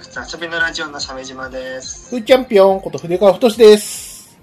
[0.00, 2.08] アマゾンプロダクツ遊びのラジオの鮫島です。
[2.08, 4.38] ふーチャンピオンこと筆川太です。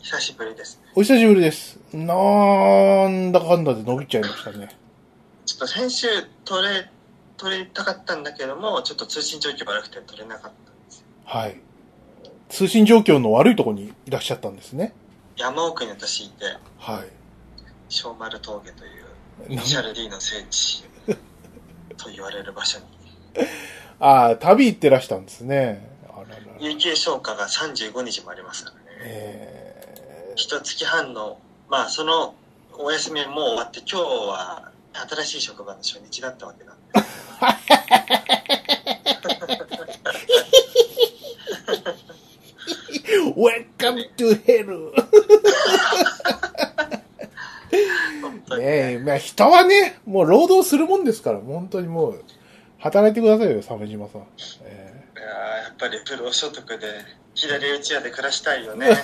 [0.00, 0.80] 久しぶりです。
[0.94, 1.80] お久しぶりです。
[1.92, 4.76] なんだかんだで伸びちゃいましたね。
[5.46, 6.06] ちょっと先週
[6.44, 6.88] 撮れ、
[7.36, 11.06] 撮りたかったんだけども、ちょっと通信状況悪くて撮れなかったんですよ。
[11.24, 11.60] はい。
[12.50, 14.94] 通信状況の悪いところにいらっしゃったんですね。
[15.36, 16.44] 山奥に私いて、
[16.78, 17.04] は
[17.88, 18.88] 小丸峠とい
[19.56, 20.84] う、シャル D の聖地
[21.96, 22.84] と言われる場所に、
[24.00, 25.88] ああ、旅行ってらしたんですね。
[26.08, 26.42] あららら。
[26.60, 28.82] 有給消化が35日もありますからね。
[29.04, 32.34] え一月半の、まあその
[32.78, 36.82] お休みも終わって、今日は新しい職場の初日だったわけなんで。
[43.22, 44.92] ー、Welcome to hell!
[48.58, 52.24] ねえ、まあ人はね、もう労働するもんですから、本当にもう、
[52.82, 54.26] 働いてくださいよ、鮫島さん。
[54.64, 55.28] えいやー
[55.64, 56.78] やっぱり不労所得で
[57.34, 58.88] 左打ち屋で暮らしたいよね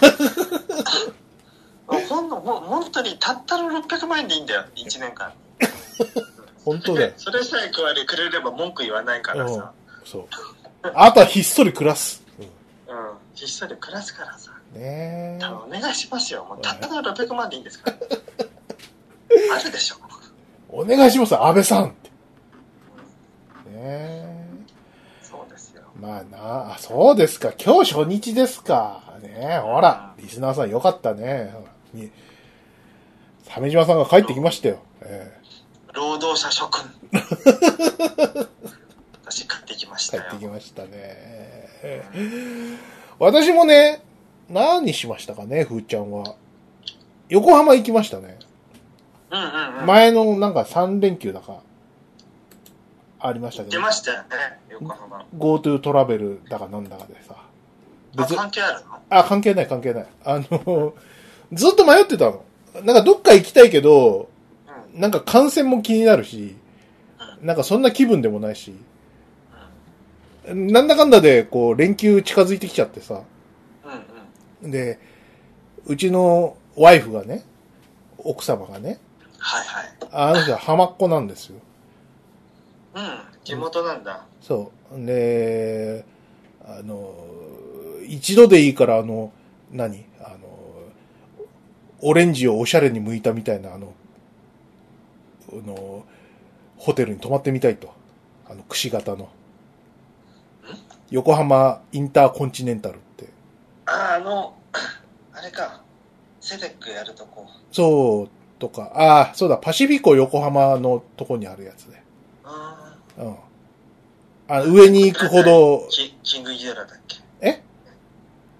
[1.86, 5.68] もうほんのもう本当にたったの600万円でいいんだよ1年間ー
[6.64, 7.12] 本当だよ。
[7.16, 9.72] それさえ加えてくれれば文句言わないからさ、
[10.04, 10.26] そう。
[10.82, 12.22] あとはひっそり暮らす。
[12.38, 12.48] うん、
[13.34, 15.44] ひっそり暮らすからさねえ。
[15.44, 17.96] お願いしますよもうたったの600万でいいんですから
[19.56, 19.96] あるでしょ
[20.70, 21.94] お願いします、安倍さん。
[23.78, 24.48] ねえ。
[25.22, 27.52] そうですよまあなあ、そうですか。
[27.52, 29.02] 今日初日ですか。
[29.22, 31.54] ねえ、ほら、リスナーさんよかったね。
[31.92, 32.10] に
[33.48, 34.78] 鮫島さんが帰ってきましたよ。
[35.02, 35.32] え
[35.94, 36.84] 労働者諸君
[39.24, 40.88] 私買ってきましえたよ帰ってきましたね。
[40.92, 42.76] ええ
[43.18, 44.02] 私もね、
[44.48, 46.34] 何しましたかね、ふーちゃんは。
[47.28, 48.38] 横浜行きましたね。
[49.30, 51.60] うんうんうん前のなんか3連休だか、
[53.20, 54.26] ありましたけど、出ましたよね
[54.70, 57.34] 横浜 GoTo トラベルだかなんだかでさ。
[58.16, 58.98] あ関係あるの？
[59.10, 60.06] あ、関係ない関係ない。
[60.24, 60.94] あの、
[61.52, 62.44] ずっと迷ってたの。
[62.84, 64.28] なんかどっか行きたいけど、
[64.94, 66.56] うんなんか感染も気になるし、
[67.42, 68.74] なんかそんな気分でもないし、
[70.46, 73.22] なんだかんだでこう連休近づいてきちゃってさ、
[73.84, 73.92] うん
[74.62, 74.98] うんで、
[75.86, 77.44] うちのワイフがね、
[78.16, 78.98] 奥様がね、
[79.38, 81.60] はいはいあの人は浜っ子なんですよ。
[82.94, 85.06] うん地元なんだそう。
[85.06, 86.04] で、
[86.64, 87.14] あの、
[88.06, 89.32] 一度でいいから、あの、
[89.70, 90.04] 何？
[90.20, 90.36] あの、
[92.00, 93.92] オレンジをおしゃれに剥いたみたいな、あの、
[95.52, 96.04] あの、
[96.76, 97.92] ホテルに泊まってみたいと。
[98.48, 99.28] あの、くし形の。
[101.10, 103.28] 横浜インターコンチネンタルって。
[103.86, 104.54] あああの
[105.32, 105.82] あれか
[106.40, 108.28] セデックやるとこそう、
[108.58, 111.97] とか、ああ、そうだ、パシフィコ横浜のとこにあるやつで。
[113.18, 113.36] あうん。
[114.48, 115.86] あ上に行くほど。
[115.86, 117.18] ー、キキングギドラだっけ？
[117.40, 117.62] え？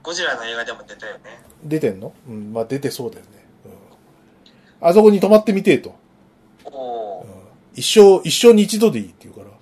[0.03, 1.21] ゴジラの映画でも出たよね。
[1.65, 2.13] 出てんの？
[2.29, 3.31] うん、まあ出てそうだよね。
[4.81, 4.89] うん。
[4.89, 5.95] あそこに泊まってみてえと。
[6.65, 7.29] おおうん。
[7.75, 9.55] 一生、一生に一度でいいって言うから、も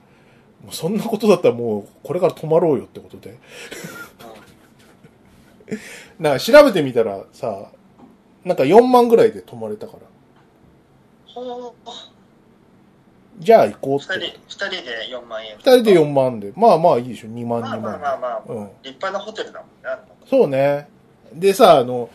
[0.72, 3.36] うそんなことだったらもう、これから泊まろうよってことで。
[6.18, 7.70] なんか調べてみたらさ、
[8.44, 9.98] なんか4万ぐらいで泊まれたから、
[11.26, 11.74] ほう
[13.38, 14.14] じゃあ行こうって。
[14.48, 18.00] 二人で4万円二人で4万で、まあまあいいでしょ、2万2まあまあ万。
[18.00, 18.70] まあまあ、うん。
[18.82, 20.88] 立派なホテルだもんねそうね。
[21.32, 22.08] でさ、あの、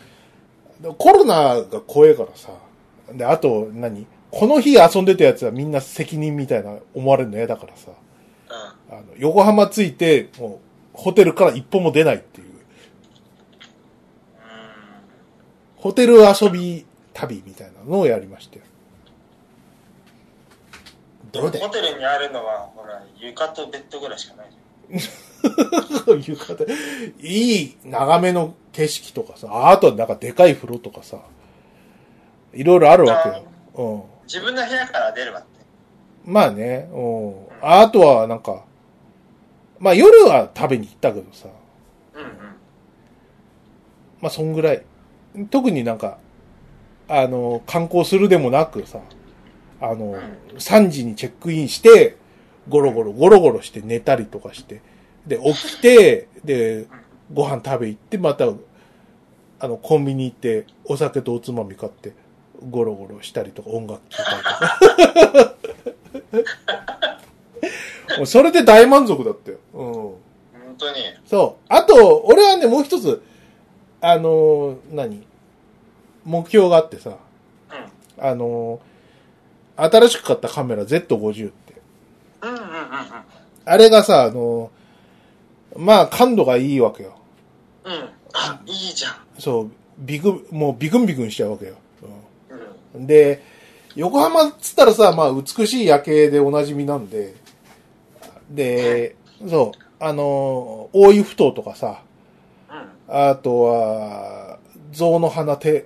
[0.98, 2.50] コロナが怖えからさ、
[3.12, 4.06] で、あと何？
[4.30, 7.90] この日遊んでたやつはみんな責任みたいな思われるの嫌だからさ、
[8.90, 10.60] うんあの、横浜着いて、も
[10.94, 12.52] う、ホテルから一歩も出ないっていう。
[15.76, 18.62] ホテル遊び旅みたいなのをやりましたよ。
[21.32, 24.58] どうでホテルにあるのはほら床とベッドぐらいしかないじ
[26.04, 26.24] そうい
[27.20, 31.18] いい眺めの景色とかさ、あとはなんかでかい風呂とかさ、
[32.52, 33.44] いろいろあるわけよ。
[33.74, 33.94] うん。
[33.94, 35.48] ゃん自分の部屋から出るわって
[36.24, 37.34] まあね、うん。
[37.62, 38.64] あとはなんか、
[39.78, 41.48] まあ夜は食べに行ったけどさ、
[42.14, 42.28] うんうん
[44.20, 44.82] まあそんぐらい。
[45.50, 46.18] 特になんか、
[47.08, 49.00] あの、観光するでもなくさ、
[49.82, 50.16] あの、
[50.58, 52.16] 3時にチェックインして、
[52.68, 54.80] ゴロゴロ、ゴロゴロして寝たりとかして、
[55.26, 56.86] で、起きて、で、
[57.32, 58.46] ご飯食べ行って、また、
[59.58, 62.12] あの、コンビニ行って、お酒とおつまみ買って、
[62.70, 65.56] ゴロゴロしたりとか、音楽聴いたりとか。
[68.18, 69.58] もうそれで大満足だったよ。
[69.74, 69.92] うん。
[69.92, 70.18] 本
[70.78, 70.96] 当に
[71.26, 71.64] そう。
[71.68, 73.22] あと、俺はね、もう一つ、
[74.00, 75.26] あのー何？
[76.24, 78.91] 目標があってさ、うんあのー
[79.76, 81.74] 新しく買ったカメラ Z50 って。
[82.42, 82.68] うんうんうんうん
[83.64, 84.72] あれがさ、あの、
[85.76, 87.16] まあ感度がいいわけよ。
[87.84, 87.92] うん。
[88.34, 89.14] あ、いいじゃん。
[89.38, 91.74] そう、ビク、もうビクンビクンしちゃうわけよ。
[92.52, 93.00] うん。
[93.00, 93.42] うんで、
[93.94, 97.34] 横浜っつったらさ、まあ美しい夜景でおなじみなんで、
[98.50, 99.16] で、
[99.48, 102.02] そう、あの、大湯ふ頭とかさ、
[102.68, 103.30] うん。
[103.30, 104.58] あとは、
[104.92, 105.84] 象の花堤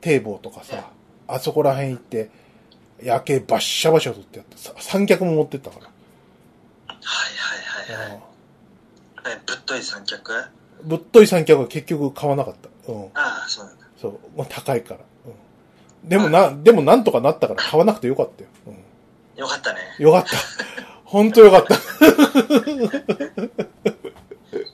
[0.00, 0.90] 堤防とかさ、
[1.28, 2.30] あそこら辺行って、
[3.02, 5.86] 夜景バッシャバシャ撮ってやって、さ三脚も持ってったから。
[5.86, 5.90] は
[6.92, 8.22] いはいはいはい。
[9.36, 10.32] えぶっとい三脚？
[10.34, 10.50] あ
[10.82, 12.92] ぶっとい三脚は結局買わなかった。
[12.92, 13.10] うん。
[13.14, 13.86] あ、そうなんだ。
[14.00, 14.12] そう。
[14.36, 15.00] もう高いから。
[15.26, 16.08] うん。
[16.08, 18.48] でもな、でもなんとかなったから買わなくてよかったよ。
[19.36, 19.80] うよかったね。
[19.98, 20.02] ん。
[20.02, 20.36] よかった。
[21.04, 21.74] 本当よかった。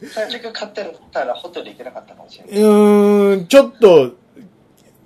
[0.08, 2.54] 三脚買ってたらホテル行けなかったかもしれない。
[2.60, 4.12] うーん、ちょっと、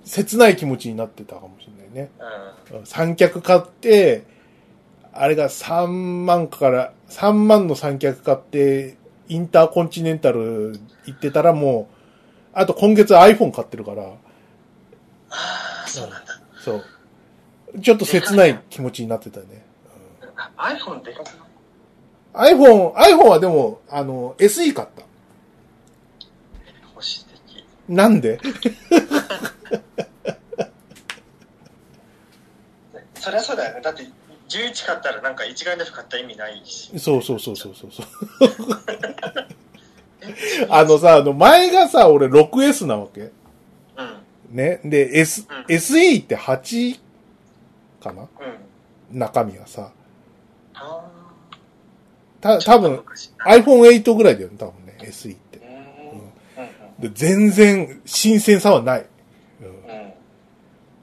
[0.05, 1.62] 切ない気持ちになってたかもしれない
[1.93, 2.11] ね。
[2.71, 2.77] うん。
[2.79, 4.25] うん三脚買って、
[5.13, 8.97] あれが3万から、3万の三脚買って、
[9.27, 11.95] インターコンチネンタル行ってたらもう、
[12.53, 16.41] あと今月 iPhone 買ってるから、ああ、そうなんだ。
[16.59, 16.83] そう。
[17.81, 19.65] ちょっと切ない気持ちになってたね。
[20.35, 21.27] あ iPhone でかく
[22.35, 25.03] ない？iPhone、iPhone はでも、あの、SE 買った。
[26.93, 27.07] 保守
[27.47, 27.65] 的。
[27.87, 28.39] なんで
[33.15, 34.03] そりゃそうだって、
[34.49, 36.97] 11買ったらなんか一眼レフ買った意味ないし。
[36.99, 38.05] そうそうそうそうそうそう。
[40.69, 43.21] あのさ、あの前がさ、俺 6S なわけ。
[43.21, 43.31] うん。
[44.51, 44.79] ね。
[44.83, 46.99] で、S、うん SE って8
[48.01, 48.23] かな？
[48.23, 49.19] うん。
[49.19, 49.91] 中身がさ。
[50.73, 51.09] あ
[52.41, 52.59] た、あ。
[52.59, 55.59] 多分、昔 iPhone8 ぐらいだよね、多分ね、SE って。
[55.59, 56.63] うん。
[56.63, 56.67] う
[56.99, 57.01] ん。
[57.01, 59.05] で全然新鮮さはない。
[59.61, 60.13] うん。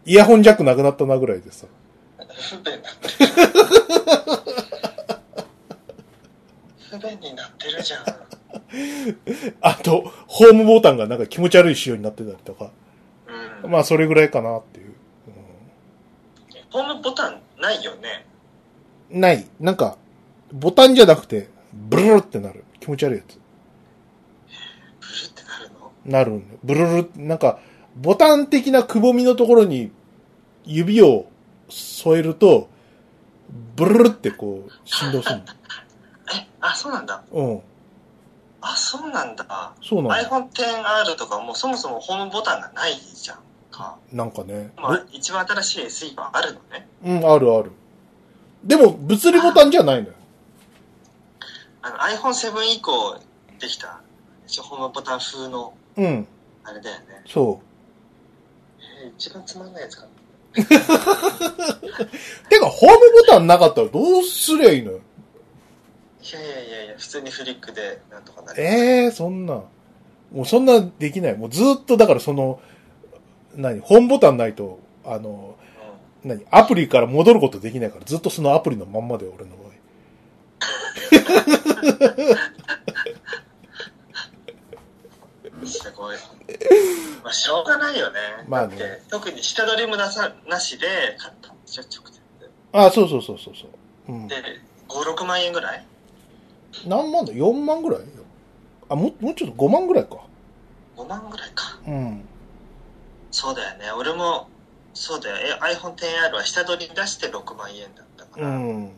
[0.07, 1.67] イヤホンジャックなくなったなぐらいでさ。
[2.41, 3.13] 不便になってる。
[6.91, 8.05] 不便になってるじゃん。
[9.61, 12.71] あと、ホームボタンがなんか気持ち悪い仕様になってたりとか。
[13.63, 13.71] うん。
[13.71, 14.95] まあ、それぐらいかなっていう。
[16.71, 18.25] ホームボタンないよね。
[19.13, 19.45] うんない。
[19.59, 19.99] なんか、
[20.53, 22.65] ボタンじゃなくて、ブルルってなる。
[22.79, 23.41] 気持ち悪いやつ。
[25.01, 25.93] ブルってなるの？
[26.05, 26.59] なるん。
[26.63, 27.59] ブルルなんか、
[27.97, 29.91] ボタン的なくぼみのところに
[30.65, 31.27] 指を
[31.71, 32.69] 添えると、
[33.77, 35.43] ブルルってこう、振動するの。
[36.35, 37.23] え、あ、そうなんだ。
[37.33, 37.63] うん。
[38.61, 39.73] あ、そうなんだ。
[39.83, 40.29] そうなんだ。
[40.29, 43.39] iPhone XR とかもそもそもホームボタンがないじゃん
[43.71, 43.97] か。
[44.13, 44.73] なんかね。
[44.77, 46.89] まあ、一番新しい SE はあるのね。
[47.05, 47.73] うん、あるある。
[48.63, 50.15] でも、物理ボタンじゃないのよ。
[51.83, 53.19] あの iPhone7 以降
[53.59, 54.01] できた、
[54.47, 56.27] 一応ホームボタン風の、うん、
[56.65, 57.23] あれだよね。
[57.27, 57.61] そ
[59.03, 60.09] えー一番つまんないやつかな。
[60.57, 60.65] う。
[60.65, 60.65] て
[62.59, 65.01] か、ホームボタンなかったらどうすりゃいいのよ？
[66.23, 68.63] いやいやいやいや、普通にフリックでなんとかなる。
[68.63, 69.63] ええー、そんな。
[70.33, 71.37] もうそんなできない。
[71.37, 72.61] もうずっと、だからその、
[73.57, 75.57] 何、ホームボタンないと、あの、
[76.23, 79.71] 何、アプリから戻ることできないから、ずっとそのアプリのまんまで、俺の場合。
[85.79, 86.17] うん、すごい。
[87.23, 88.19] まあ、しょうがないよね。
[88.49, 90.87] まあね特に下取りもなさ、なしで
[91.19, 92.21] 買ったんでしょ、直接
[92.73, 94.13] あそうそうそうそうそう。
[94.13, 94.29] うん。
[94.29, 94.37] で。
[94.37, 95.87] で、5、6万円ぐらい？
[96.87, 98.01] 何万だ ?4 万ぐらい
[98.89, 100.17] あ、もう、もうちょっと5万ぐらいか。
[100.97, 101.79] ?5 万ぐらいか。
[101.87, 102.25] うん。
[103.31, 103.93] そうだよね。
[103.93, 104.49] 俺も、
[104.95, 105.37] そうだよ。
[105.63, 108.93] え iPhone XR は下取り出して6万円だったから、うん。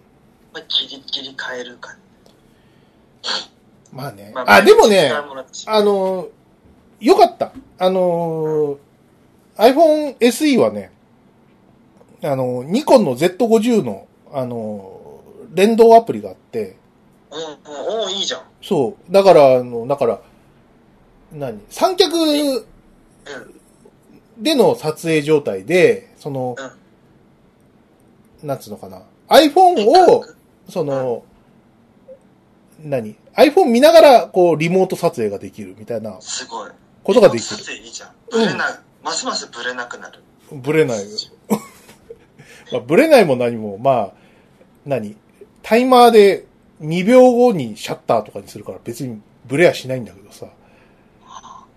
[0.53, 1.95] まあ、ギリギリ買えるか、
[3.93, 4.33] まあね。
[4.35, 5.13] まあ、でもね、
[5.67, 6.29] あの、
[7.03, 7.53] よかった。
[7.79, 8.79] あの、
[9.57, 10.93] iPhone SE はね、
[12.23, 15.21] あの、ニコンの Z50 の、あの、
[15.53, 16.77] 連動アプリがあって、
[17.31, 18.43] うん、うん、おおいいじゃん。
[18.63, 19.13] そう。
[19.13, 20.21] だから、あの、だから、
[21.33, 21.61] 何？
[21.69, 22.65] 三脚うん。
[24.39, 26.57] での撮影状態で、その、
[28.43, 30.25] なんつうのかな？iPhone を、
[30.69, 31.25] その、
[32.81, 36.71] 何 ?iPhone 見ながら、こう、リモート撮影ができるみたいなすごい。
[37.03, 37.75] ことができる。
[37.75, 38.11] いいじゃん。
[38.31, 40.21] ブレな、ますますブレなくなる。
[40.51, 41.05] ブレない。
[42.73, 44.13] まあ、ブレないも何も、まあ、
[44.87, 45.17] 何？
[45.63, 46.47] タイマーで
[46.81, 50.47] 2秒後にシャッターとかにするから別にブレはしないんだけどさ。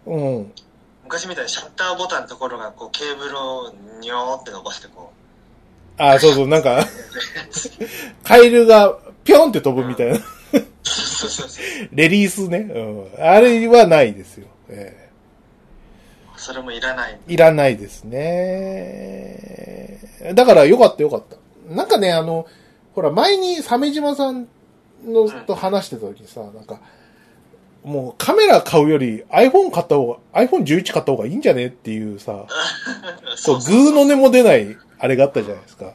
[0.05, 0.51] うん。
[1.03, 5.12] 昔みたいにシャッターボタンのところがこうケーブルをニョーって伸ばしてこ
[5.98, 6.84] あ、そうそう、なんか、う。
[8.24, 10.20] カエルがぴょんって飛ぶみたいな。
[11.91, 12.58] レリースね。
[12.58, 13.24] うん。
[13.24, 14.48] あれはないですよ。
[14.70, 15.04] え
[16.46, 17.18] それもいらない。
[17.28, 19.98] えいらないですね。
[20.36, 21.38] だからよかったよかった。
[21.74, 22.46] なんかね、あの、
[22.94, 24.48] ほら、前に鮫島さん
[25.04, 26.80] のと話してた時にさ、なんか、
[27.84, 32.46] もうカメラ買うより iPhone 買った方が、iPhone11 買った方がいいんじゃねっていうさ、
[33.48, 35.94] こう、グーの音も出ない、あれがあったじゃないですか。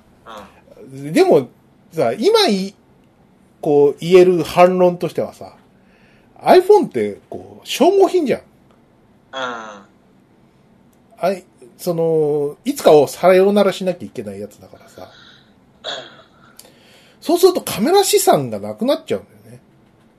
[0.92, 1.12] うん。
[1.12, 1.46] でも、
[1.92, 2.74] さ、今い、
[3.60, 5.54] こう、言える反論としてはさ、
[6.42, 8.40] iPhone って、こう、消耗品じゃん。
[8.40, 9.89] うん。
[11.20, 11.44] あい、
[11.76, 15.08] その、いつかをさようならしなきゃいけないやつだからさ。
[17.20, 19.60] そうするとカメラ資産がなくなっちゃうんだよね。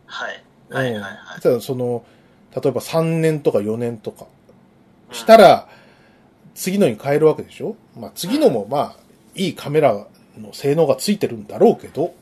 [0.06, 0.44] はい。
[0.70, 1.42] はいはいはい。
[1.42, 2.06] ただその、
[2.56, 4.28] 例えば3年とか4年とか
[5.12, 5.68] したら、
[6.54, 7.76] 次のに変えるわけでしょ？
[7.98, 8.96] まあ次のもまあ、
[9.34, 10.06] いいカメラ
[10.38, 12.14] の性能がついてるんだろうけど、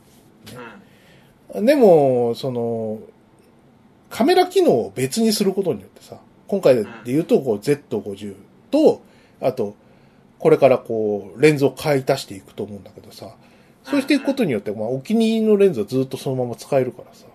[1.54, 1.66] うん。
[1.66, 3.00] でも、その、
[4.10, 6.18] カメラ機能を別にすることによってさ、
[6.48, 8.36] 今回で言うと、こう Z50
[8.72, 9.02] と、
[9.42, 9.76] あと、
[10.40, 13.36] これからこう、レンズを買い足していくと思うんだけどさ、
[13.84, 17.26] そうしていくことによって、まあ、お気に入りのレンズはずっとそのまま使えるからさ。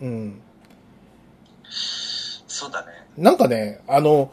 [0.00, 0.08] うん。
[0.08, 0.40] うん。
[1.70, 2.92] そうだね。
[3.16, 4.32] なんかね、あの、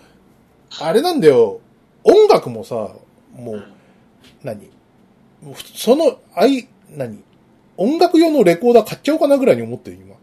[0.80, 1.60] あれなんだよ、
[2.04, 2.76] 音楽もさ、
[3.34, 3.74] もう、うん。
[4.44, 4.70] 何？
[5.76, 7.24] その、あい、何？
[7.78, 10.16] 音楽用のレコーダー買っちゃおうかなぐらいに思ってる、今。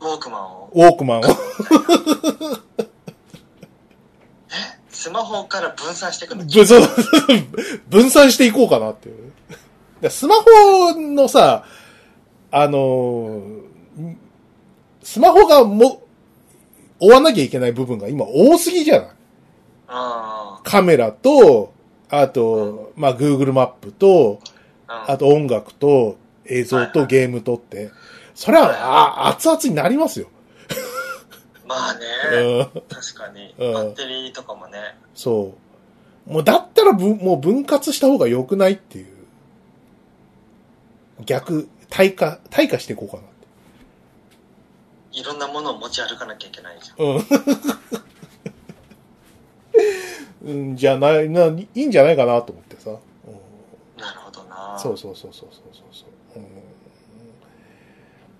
[0.00, 0.70] ウォークマンを。
[0.74, 1.22] ウォークマンを。
[5.04, 6.44] スマホから分散していくの。
[6.46, 6.88] ぶそう
[7.90, 9.32] 分散していこうかなっていう。
[10.00, 11.64] でスマホのさ、
[12.50, 13.64] あのー
[15.02, 16.02] スマホがも、
[16.98, 19.10] 追わなきゃいけない部分が今多すぎじゃない？
[19.88, 21.74] あカメラと、
[22.08, 24.40] あと、まあ、Google マップと、
[24.86, 25.04] あ。
[25.08, 27.90] あと音楽と映像とゲームとって、
[28.34, 30.28] それは、あ、熱々になりますよ。
[31.66, 32.06] まあね。
[32.74, 33.54] うん確かに。
[33.58, 34.96] うんバッテリーとかもね。
[35.14, 35.54] そ
[36.26, 36.32] う。
[36.32, 39.06] もうだったらぶもう分割した方が良くないっていう。
[41.26, 43.24] 逆、対価、対価していこうかなっ
[45.12, 45.20] て。
[45.20, 47.06] いろんなものを持ち歩かなきゃいけないじゃん。
[50.46, 50.70] うん。
[50.70, 52.90] うん、じゃない、な、いいんじゃないかなと思ってさ。
[52.90, 52.98] うん
[54.00, 54.78] なるほどな。
[54.78, 56.04] そうそうそうそうそうそうそ
[56.36, 56.46] う、うん。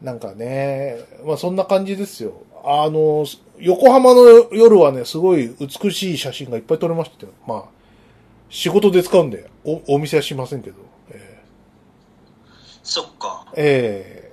[0.04, 2.42] なんかね、まあそんな感じですよ。
[2.64, 3.26] あの、
[3.58, 7.32] 横浜の夜はね、すごい美しい写真がいっぱい撮れましたよ。
[7.46, 7.64] まあ、
[8.48, 10.76] 仕事で使うんで、お、お見せはしませんけど。
[11.10, 11.42] え
[12.82, 13.46] そっか。
[13.56, 14.24] ええ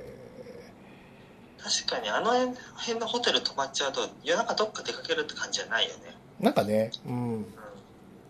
[1.64, 2.32] 確かにあの
[2.76, 6.18] 辺のホテル泊まっちゃうと夜中どっか出かけるって感じじゃないよね。
[6.42, 7.34] えなんかね、うん。
[7.34, 7.46] うん。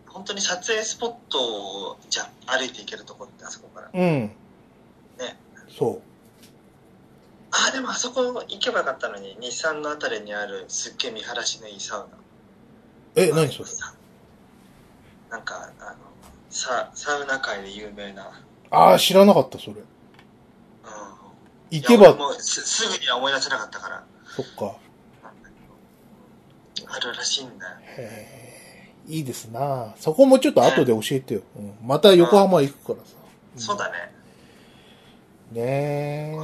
[0.07, 3.89] 本当に撮影スポットをじゃあ歩いていけるとこってあそこから。
[3.93, 4.31] うん。
[5.17, 5.37] ね。
[5.69, 6.01] そ
[7.51, 12.15] ああ、でもあそこ行けばよかったのに、日産のあたりにあるすっげえ見晴らしのいいサウナ。
[12.15, 13.27] う。
[13.27, 13.69] え、何それ？
[15.29, 15.97] なんか、あの、
[16.49, 18.31] ササウナ界で有名な。
[18.69, 19.73] ああ、知らなかった、それ。
[19.73, 19.83] うん。
[21.71, 24.03] 行けばもうすすぐには思い出せなかったから。
[24.27, 24.77] そっか。
[26.87, 27.77] あるらしいんだよ。
[27.97, 31.41] へえ、いいですなそこもちょっと後で教えてよ。
[31.55, 33.15] うん、また横浜行くからさ。
[33.55, 34.13] そうだね。
[35.51, 36.37] ねえ。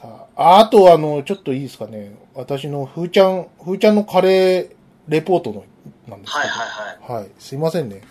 [0.00, 2.14] さあ、あとあの、ちょっといいですかね。
[2.34, 4.70] 私のふーちゃん、ふーちゃんのカレー
[5.08, 5.64] レポートの、
[6.08, 6.38] なんですけど。
[6.38, 7.22] はいはいはい。
[7.22, 7.30] はい。
[7.38, 7.96] すいませんね。
[7.96, 8.02] ね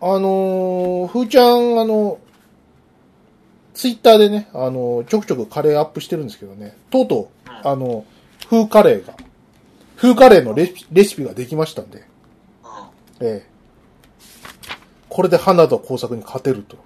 [0.00, 2.18] あのー、ふーちゃん、あの、
[3.74, 8.04] ツイッターでね、あの、ちょくちょくカレーアップしてるんですけどね、とうとう、あの、
[8.48, 9.14] 風カレーが、
[9.96, 12.06] 風カレーのレシレシピができましたんで、え。
[13.20, 13.26] うん。
[13.26, 13.46] ええ。
[15.08, 16.76] これで花田工作に勝てると。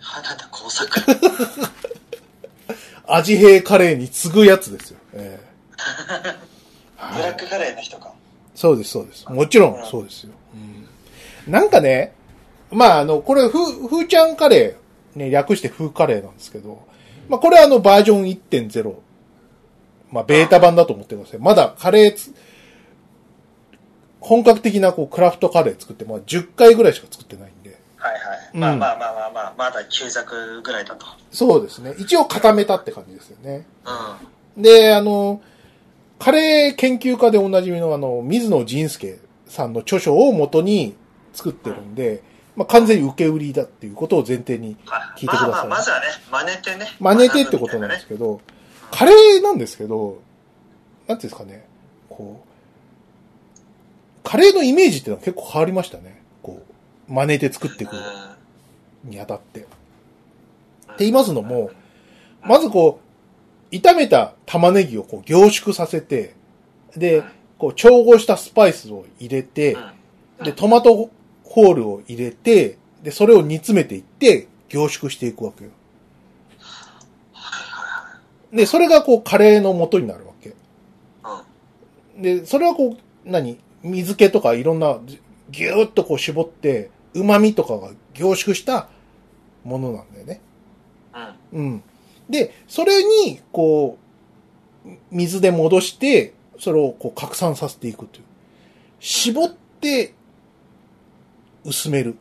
[0.00, 1.00] 花田工作？
[3.08, 4.98] 味変カレーに次ぐやつですよ。
[5.14, 5.48] ええ。
[6.96, 8.12] は いブラックカレーの人か。
[8.54, 9.26] そうです、そうです。
[9.28, 10.32] もちろん、そうですよ。
[11.46, 12.12] うん、なんかね、
[12.70, 16.82] まあ、あの、これ、ふ、ふーちゃんカレー、ね、略してふーカレーなんですけど、
[17.28, 18.94] まあ、これはあの、バージョン1.0、
[20.10, 21.40] まあ、ベータ版だと思ってください。
[21.40, 22.34] まだカレーつ、
[24.20, 27.52] 本格的なこう、クラフトカレー作って、まあ、10回ぐらいしか作ってない
[27.98, 28.50] はいはい。
[28.54, 31.06] うんまあまあまあまあまあ、まだ旧作ぐらいだと。
[31.30, 31.94] そうですね。
[31.98, 33.66] 一応固めたって感じですよね。
[34.56, 34.62] うん。
[34.62, 35.40] で、あの、
[36.18, 40.96] カレー研究家でおなじみのあの、水野仁介さんの著書を元に
[41.32, 42.22] 作ってるんで、
[42.56, 46.86] まあ、完全に受け売りだっていうことを前提にはい聞いてくださいまあまあ、まずはね、真似てね。
[46.98, 48.40] 真似てってことなんですけけど、
[48.90, 50.20] カレーなんですけど、
[51.06, 51.66] なんていうんですかね、
[52.08, 52.48] こう、
[54.28, 56.17] カレーのイメージっていうのは結構変わりましたね。
[57.08, 57.92] 真似て作っていく
[59.04, 59.60] にあたって。
[59.60, 59.68] って
[61.00, 61.70] 言いますのも、
[62.42, 63.00] まずこ
[63.72, 66.34] う、炒めた玉ねぎをこう凝縮させて、
[66.96, 67.22] で、
[67.58, 69.76] こう調合したスパイスを入れて、
[70.42, 71.10] で、トマト
[71.44, 75.70] ホールを入れて、で、それを煮詰めていって、凝縮していくわけよ。
[78.52, 80.54] で、それがこう、カレーの元になるわけ。
[82.16, 82.22] うん。
[82.22, 83.58] で、それはこう、何？
[83.82, 84.98] 水気とかいろんな、
[85.50, 88.88] ぎゅーっとこう絞って、旨味とかが凝縮した
[89.64, 90.40] ものなんだよね。
[91.52, 91.64] うん。
[91.64, 91.82] うん。
[92.28, 93.98] で、それに、こ
[94.86, 98.24] う、水で戻して、それをこう拡散させていくという。
[99.00, 99.48] 絞っ
[99.80, 100.14] て、
[101.64, 102.16] 薄める。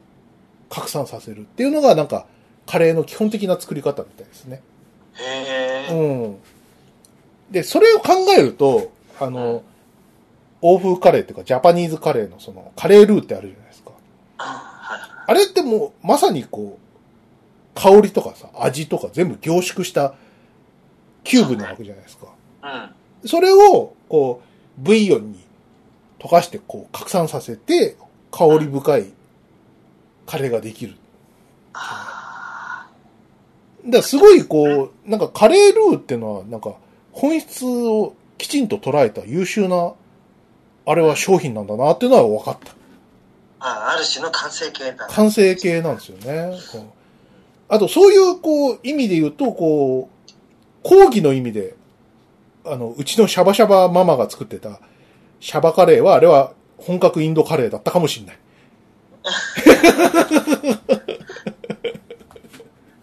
[0.70, 2.26] 拡散させるっていうのがなんか、
[2.66, 4.62] カレーの基本的な作り方みたいですね。
[5.14, 5.94] へえ。
[5.94, 6.38] うん。
[7.50, 9.64] で、それを考えると、あの、
[10.62, 13.92] 欧風カレーっていうか、ジャパニーズカレーのその、カレールーってあるじゃないですか。
[15.28, 20.16] あれってもう、まさにこう、香りとかさ、味とか全部凝縮した
[21.24, 22.28] キューブなわけじゃないですか。
[22.64, 22.68] い。
[23.24, 23.30] うん。
[23.30, 25.46] それを、こう、ブイヨンに
[26.18, 27.98] 溶かして、こう、拡散させて、
[28.32, 29.08] 香り深い
[30.26, 30.96] カレーができる。
[31.74, 32.88] あ
[33.84, 36.76] だからすごい、こう、なんかカレールーっていうのは、なんか、
[37.12, 39.94] 本質をきちんと捉えた優秀な、
[40.86, 42.77] あれは商品なんだなっていうのは分かった。
[43.60, 43.90] あ。
[43.90, 45.08] あある種の完成形だ。
[45.08, 46.58] 完成形なんですよね。
[47.70, 50.28] あと、そういう、こう、意味で言うと、こう、
[50.84, 51.76] 講義の意味で、
[52.66, 54.80] あの、うちのシャバシャバママが作ってた、
[55.40, 58.38] シャバカレーは、あれは本格インドカレーだったかもしれない。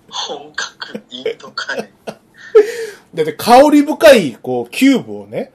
[0.09, 2.15] 本格インドカレー。
[3.15, 5.53] だって、香り深い、こう、キューブをね、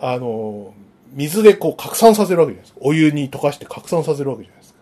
[0.00, 0.74] あの、
[1.12, 2.78] 水でこう、拡散させるわけじゃないですか。
[2.82, 4.80] お湯に溶かして拡散させるわけじゃないですか。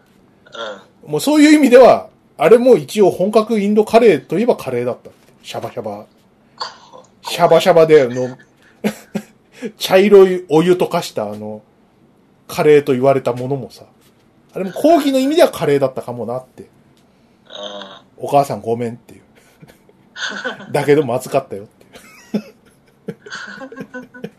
[1.05, 1.11] うん。
[1.13, 5.19] もうそういう意味では、あれも一応本格インドカレーといえばカレーだったって。
[5.43, 6.07] シャバシャバ。
[6.57, 8.37] こシャバシャバで、あの、
[9.79, 11.63] 茶色いお湯溶かしたあの、
[12.47, 13.85] カレーと言われたものもさ、
[14.53, 16.69] あれも講義の意味ではカレーだったかもなって。
[17.47, 19.23] あお母さんごめんっていう。
[20.73, 21.87] だけどまずかったよってい
[23.15, 24.31] うん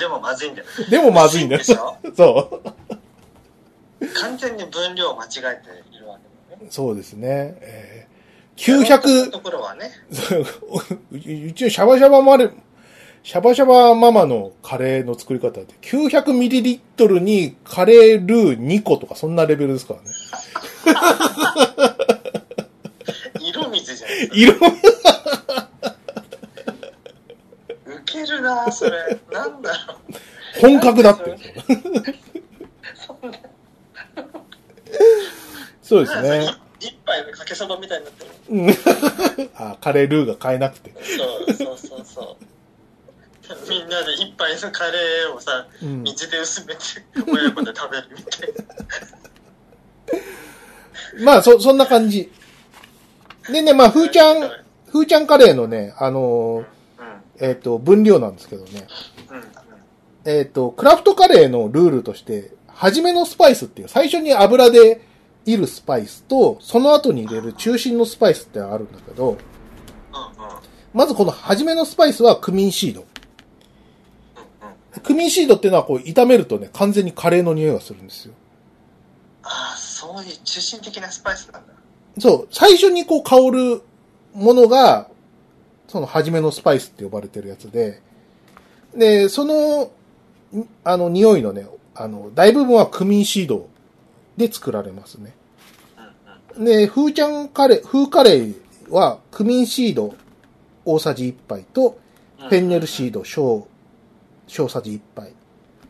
[0.00, 0.66] でもまずいんだよ。
[0.86, 0.90] う。
[0.90, 1.58] でもまずいんだよ。
[1.58, 1.96] でしょ？
[2.16, 2.62] そ
[4.00, 4.06] う。
[4.14, 5.40] 完全に分量を間違えて
[5.94, 6.66] いるわけだよね。
[6.70, 7.54] そうですね。
[7.60, 9.90] えー、やろうと900した、ところはね。
[10.12, 10.44] そう
[11.52, 12.50] ちのシャバシャバまで、
[13.22, 20.08] シャバシャバママのカレーの作り方って900ミリリットルにカレールー2個とかそんなレベルですからね。
[23.40, 24.10] 色水じゃん。
[24.32, 24.54] 色、
[28.40, 29.18] るなそれ。
[29.30, 30.60] なんだろう。
[30.60, 31.36] 本格だって。
[32.94, 33.38] そんな。
[35.82, 36.54] そうですね。
[36.78, 38.30] 一杯でかけそばみたいになってる。
[38.50, 40.92] うんあ、カレールーが買えなくて。
[41.02, 42.44] そうそうそうそう。
[43.68, 46.80] みんなで一杯のカレーをさ、うん水で薄めて
[47.28, 48.52] 親子で食べるみたい
[51.18, 51.24] な。
[51.24, 52.30] まあ、そ、そんな感じ。
[53.50, 54.40] でね、まあ、ふーちゃん、
[54.86, 56.66] ふーちゃんカレーのね、あのーうん。
[57.40, 58.86] えっ、と、分量なんですけどね。
[60.24, 65.00] えっ、と、クラフトカレーのルールとして、初めのスパイスっていう、最初に油で
[65.46, 69.38] いるスパイスと、その後に入れる中心のスパイスってあるんだけど。
[70.92, 73.06] まずこの初めのスパイスはクミンシード。
[74.96, 75.02] うん。
[75.02, 78.34] クミンシードっていうのはこう炒めるとね、完全にカレーの匂いがするんですよ。
[79.42, 81.72] ああ、そういう中心的なスパイスなんだ。
[82.18, 83.82] そう、最初にこう香る
[84.34, 85.08] ものが、
[85.90, 88.00] その初めのスパイスって呼ばれてるやつで、
[88.94, 89.90] で、その、
[90.56, 93.68] んあの匂いのね、あの、大部分はクミンシード
[94.36, 95.34] で作られますね。
[96.56, 98.54] で、フーちゃんカレー、フーカレー
[98.88, 100.14] はクミンシード
[100.84, 101.98] 大さじ1杯と、
[102.38, 103.66] フェンネルシード小、
[104.46, 105.32] 小さじ1杯、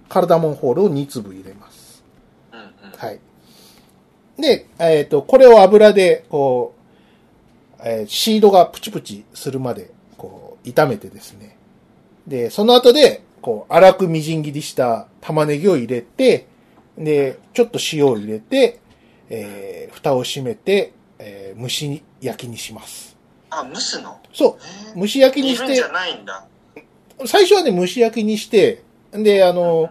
[0.08, 2.02] カルダモンホールを2粒入れます。
[2.96, 3.20] はい。
[4.38, 6.79] で、えっ、と、これを油で、こう、
[7.84, 11.56] えーシードがプチプチするまで、こう、炒めてですね。
[12.26, 16.46] で、その後で、こう、粗くみじん切りした玉ねぎを入れて、
[16.98, 18.80] で、ちょっと塩を入れて、
[19.28, 23.16] えー蓋を閉めて、えー蒸し焼きにします。
[23.50, 24.18] あ、蒸すの？
[24.32, 24.58] そ
[24.96, 25.00] う。
[25.00, 26.46] 蒸し焼きにして煮るんじゃ、ないんだ。
[27.26, 29.90] 最初はね、蒸し焼きにして、で、あの、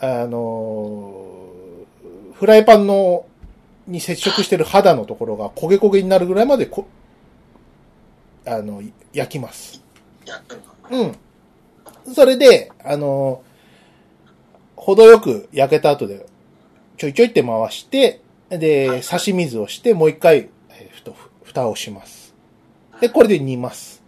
[0.00, 1.26] あの、
[2.32, 3.26] フライパンの、
[3.88, 6.86] に接触してる肌のところが焦げ焦げになるぐらいまでこ、
[8.46, 9.82] あの、焼きます。
[10.24, 11.16] 焼くの。
[12.06, 12.14] うん。
[12.14, 13.42] それで、あの、
[14.76, 16.26] 程よく焼けた後で、
[16.96, 18.20] ちょいちょいって回して、
[18.50, 22.34] で、差し水をして、もう一回、えーふと、蓋をします。
[23.00, 24.02] で、これで煮ます。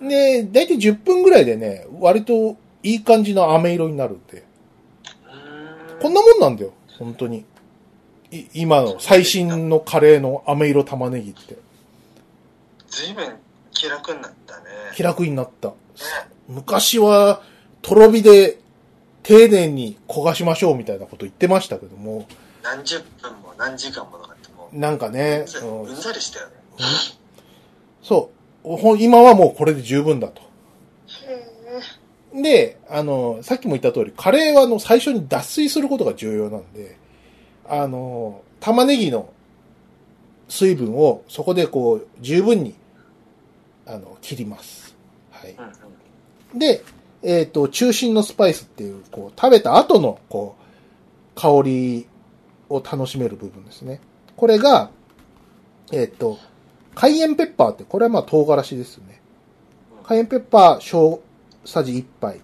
[0.00, 0.08] うん。
[0.08, 4.44] で、だいたい10分ぐらいでね、割といい感じの飴色になるんで。
[6.00, 7.44] こんなもんなんだよ、本当に。
[8.30, 11.56] い今の最新のカレーの飴色玉ねぎって。
[12.88, 13.34] ずいぶん
[13.72, 14.62] 気楽になったね。
[14.94, 15.72] 気楽になった。
[16.48, 17.42] 昔は、
[17.82, 18.58] とろ火で
[19.22, 22.26] 丁寧に焦がしましょうみたいなこと言ってましたけども、
[22.62, 26.54] 何十分も何時間もとかってもう、なんかね、ううんんざりしたよね。
[28.02, 28.30] そ
[28.64, 28.98] う。
[28.98, 30.42] 今はもうこれで十分だと。
[32.34, 36.98] へで、あの、さっきも言った通り、カレーはあの、最初に脱水することが重要なんで、
[37.70, 39.32] あの、玉ねぎの
[40.48, 42.74] 水分をそこでこう、十分に、
[43.86, 44.96] あの、切ります。
[45.30, 45.56] はい。
[46.58, 46.82] で、
[47.22, 52.06] えっ、と、中心のスパイスっていう、こう、食べた後の、こう、香り
[52.68, 54.00] を楽しめる部分ですね。
[54.36, 54.90] これが、
[55.92, 56.38] えっ、と、
[56.96, 59.20] カイエンペッパーって、これはまあ唐辛子ですよね。
[60.02, 61.22] カイエンペッパー小
[61.64, 62.40] さじ1杯。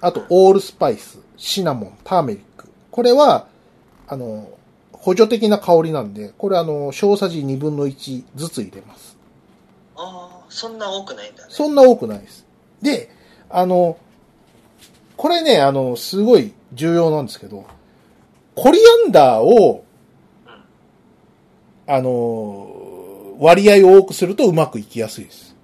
[0.00, 2.70] あと、オールスパイス、シナモン、ターメリック。
[2.90, 3.49] これは、
[4.12, 4.48] あの、
[4.92, 9.16] 補助的な香りなんで、これあの、小さじ2分の1ずつ入れます。
[9.94, 11.48] ああ、そんな多くないんだね。
[11.48, 12.44] そんな多くないです。
[12.82, 13.08] で、
[13.48, 13.96] あの、
[15.16, 17.64] これね、あの、すごい重要なんですけど、
[18.56, 19.84] コリアンダーを、
[20.46, 25.54] うんあの、割合を多くするとうまくいきやすいです。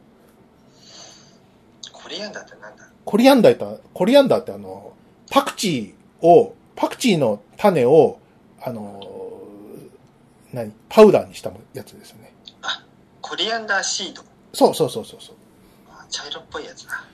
[1.92, 2.88] コリアンダーってなんだ？
[3.04, 4.92] コリアンダーって、コリアンダーってあの、
[5.30, 8.18] パクチーを、パクチーの種を、
[8.66, 9.00] あの、
[10.52, 12.32] 何パウダーにしたやつですよね。
[13.20, 14.22] コリアンダーシード。
[14.52, 15.18] そうそうそうそう
[16.10, 17.04] 茶色っぽいやつだ。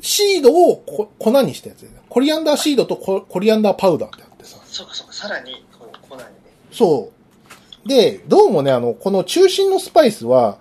[0.00, 2.00] シードをこ粉にしたやつですね。
[2.08, 4.56] コリアンダーシードとココリアンダーパウダーってあってさ。
[4.64, 6.28] そうかそうか、さらに、こう、粉にね。
[6.72, 7.10] そ
[7.84, 7.88] う。
[7.88, 10.58] で、どうもね、あの、この中心のスパイスは、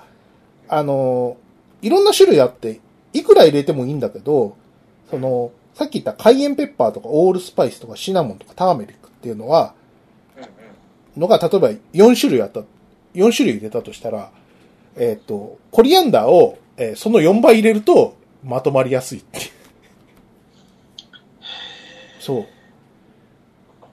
[0.68, 1.38] あの、
[1.82, 2.82] いろんな種類あって、
[3.14, 4.58] いくら入れてもいいんだけど、
[5.10, 9.74] その、さっき言ったカイエンペッパーとかオールスパイスとかシナモンとかターメリックっていうのは。
[11.18, 12.62] のが、例えば4種類あった、
[13.14, 14.32] 4種類入れたとしたら、
[14.96, 19.40] えっ、と、コリアンダーを、えーその4倍入れると、まとまりやすいって。
[22.20, 22.46] そう。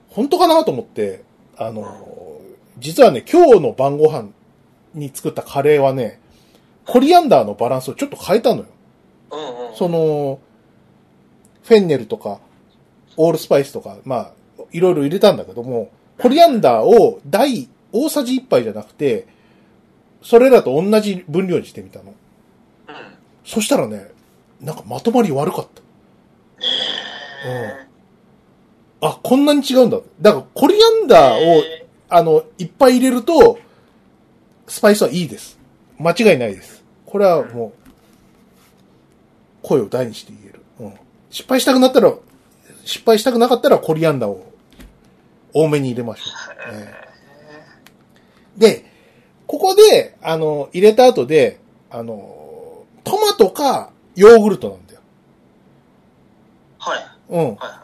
[0.09, 1.23] 本当かなと思って、
[1.57, 2.41] あの、
[2.79, 4.29] 実はね、今日の晩ご飯
[4.93, 6.19] に作ったカレーはね、
[6.85, 8.65] コリアンダーのバランスをちょっと変えたのよ。
[9.31, 9.75] うんうん。
[9.75, 10.39] その、
[11.63, 12.39] フェンネルとか、
[13.17, 14.31] オールスパイスとか、まあ、
[14.71, 19.27] いろいろ入れたんだけども、コリアンダーを大、大さじ1杯じゃなくて、
[20.21, 22.13] それらと同じ分量にしてみたの。
[22.87, 22.95] うん。
[23.43, 24.11] そしたらね、
[24.61, 25.81] なんかまとまり悪かった。
[27.49, 27.87] へ
[29.01, 29.99] あ、こんなに違うんだ。
[30.21, 33.57] だから、コリアンダーを、へあの、いっぱい入れると、
[34.67, 35.57] スパイスはいいです。
[35.97, 36.83] 間違いないです。
[37.05, 37.89] これはもう、
[39.63, 40.61] 声を大にして言える。
[40.79, 40.93] うん。
[41.31, 42.13] 失敗したくなったら、
[42.85, 44.50] 失敗したくなかったらコリアンダーを
[45.53, 46.27] 多めに入れましょう。
[46.73, 47.11] ええ
[48.57, 48.85] で、
[49.47, 51.59] ここで、あの、入れた後で、
[51.89, 55.01] あの、トマトかヨーグルトなんだよ。
[56.77, 57.05] はい。
[57.29, 57.37] うん。
[57.37, 57.81] はいは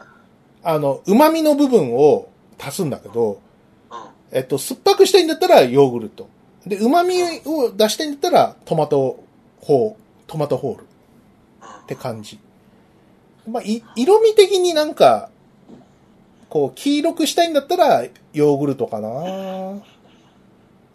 [0.62, 2.28] あの、旨味の部分を
[2.58, 3.40] 足すんだけど、
[3.90, 3.94] い。
[3.94, 4.38] うん。
[4.38, 6.28] えっと、酸っぱくしたいんだったらヨーグルト。
[6.66, 9.22] で、旨味を出したいんだったらトマト
[9.60, 12.38] ホー、トマトホールって感じ。
[13.48, 15.30] まあ、い、色味的になんか、
[16.48, 19.08] こう、黄色くしたいんだったらヨーグルトかな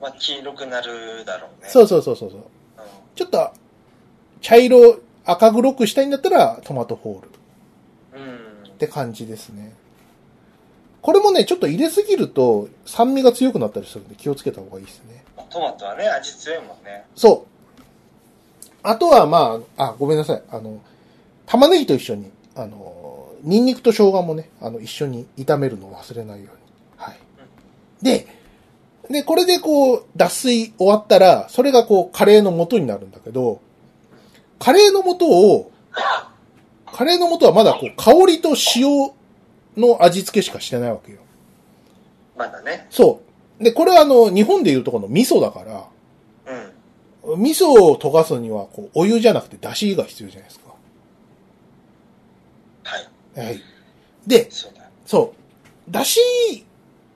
[0.01, 1.69] まあ、黄色くなるだろうね。
[1.69, 2.39] そうそうそうそうそう。
[2.39, 2.45] うん。
[3.15, 3.51] ちょっと、
[4.41, 8.67] 茶色、赤黒くしたいんだったらトマトホールうん。
[8.67, 9.73] って感じですね。
[11.01, 15.23] これもね、ちょっと入れすぎると酸味が強くなったりするんで気をつけた方がいいですね。
[15.49, 17.05] トマトはね、味強いもんね。
[17.15, 17.81] そう。
[18.81, 20.43] あとは、まあ、あ、ごめんなさい。
[20.49, 20.79] あの、
[21.45, 23.02] 玉ねぎと一緒に、あの、
[23.43, 26.61] ニンニクと生姜もね、あの、一緒に炒めるのを忘れないように。
[26.97, 27.19] はい。
[28.01, 28.27] で、
[29.09, 33.61] で、これでこう、脱水終わったら、それがこう、カレーの素になるんだけど、
[34.59, 35.71] カレーの素を、
[36.91, 39.11] カレーの素はまだこう、香りと塩
[39.75, 41.19] の味付けしかしてないわけよ。
[42.37, 42.87] まだね。
[42.89, 43.21] そ
[43.59, 43.63] う。
[43.63, 45.87] で、これはあの、日本でいうとこの味噌だから、
[47.25, 47.41] うん。
[47.41, 50.62] 味噌を溶かすには、こう、お湯じゃなくて出汁が必要じゃないですか。
[53.35, 53.45] はい。
[53.47, 53.61] はい。
[54.27, 54.89] で、そうだ。
[55.05, 55.91] そう。
[55.91, 56.21] 出汁
[56.61, 56.63] っ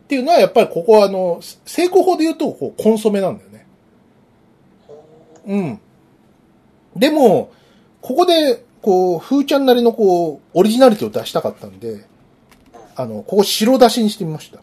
[0.08, 3.66] ていうのは、やっぱりここはあの、成功法で言うと、こう、コンソメなんだよね。
[5.46, 5.80] うん。
[6.96, 7.52] でも、
[8.02, 12.06] ここで、こう、ふーちゃんなりのこう、オリジナリティを出したかったんで、
[12.96, 14.60] あの、ここ白出しにしてみました。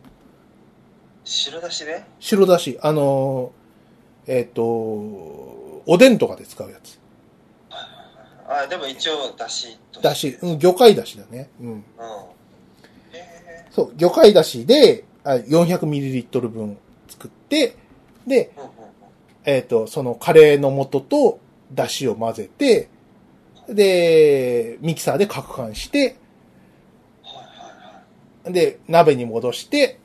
[1.25, 2.07] 白だしね。
[2.21, 2.79] 白出し。
[2.83, 3.53] あの、
[4.27, 6.99] えっ、と、おでんとかで使うやつ。
[8.47, 10.01] あ、でも一応、だしと。
[10.01, 10.39] 出汁。
[10.43, 11.51] うん、魚介出汁だね。
[11.61, 11.69] うん。
[11.69, 11.79] うん。
[13.13, 16.77] へそう、魚介出汁で、あ 400ml 分
[17.09, 17.77] 作って、
[18.27, 18.85] で、うんうんうん
[19.47, 21.39] えっ、と、そのカレーの素と
[21.71, 22.89] 出汁を混ぜて、
[23.69, 26.17] で、ミキサーで攪拌して、
[27.23, 27.43] はいは
[28.45, 28.53] いはい。
[28.53, 29.99] で、鍋に戻して、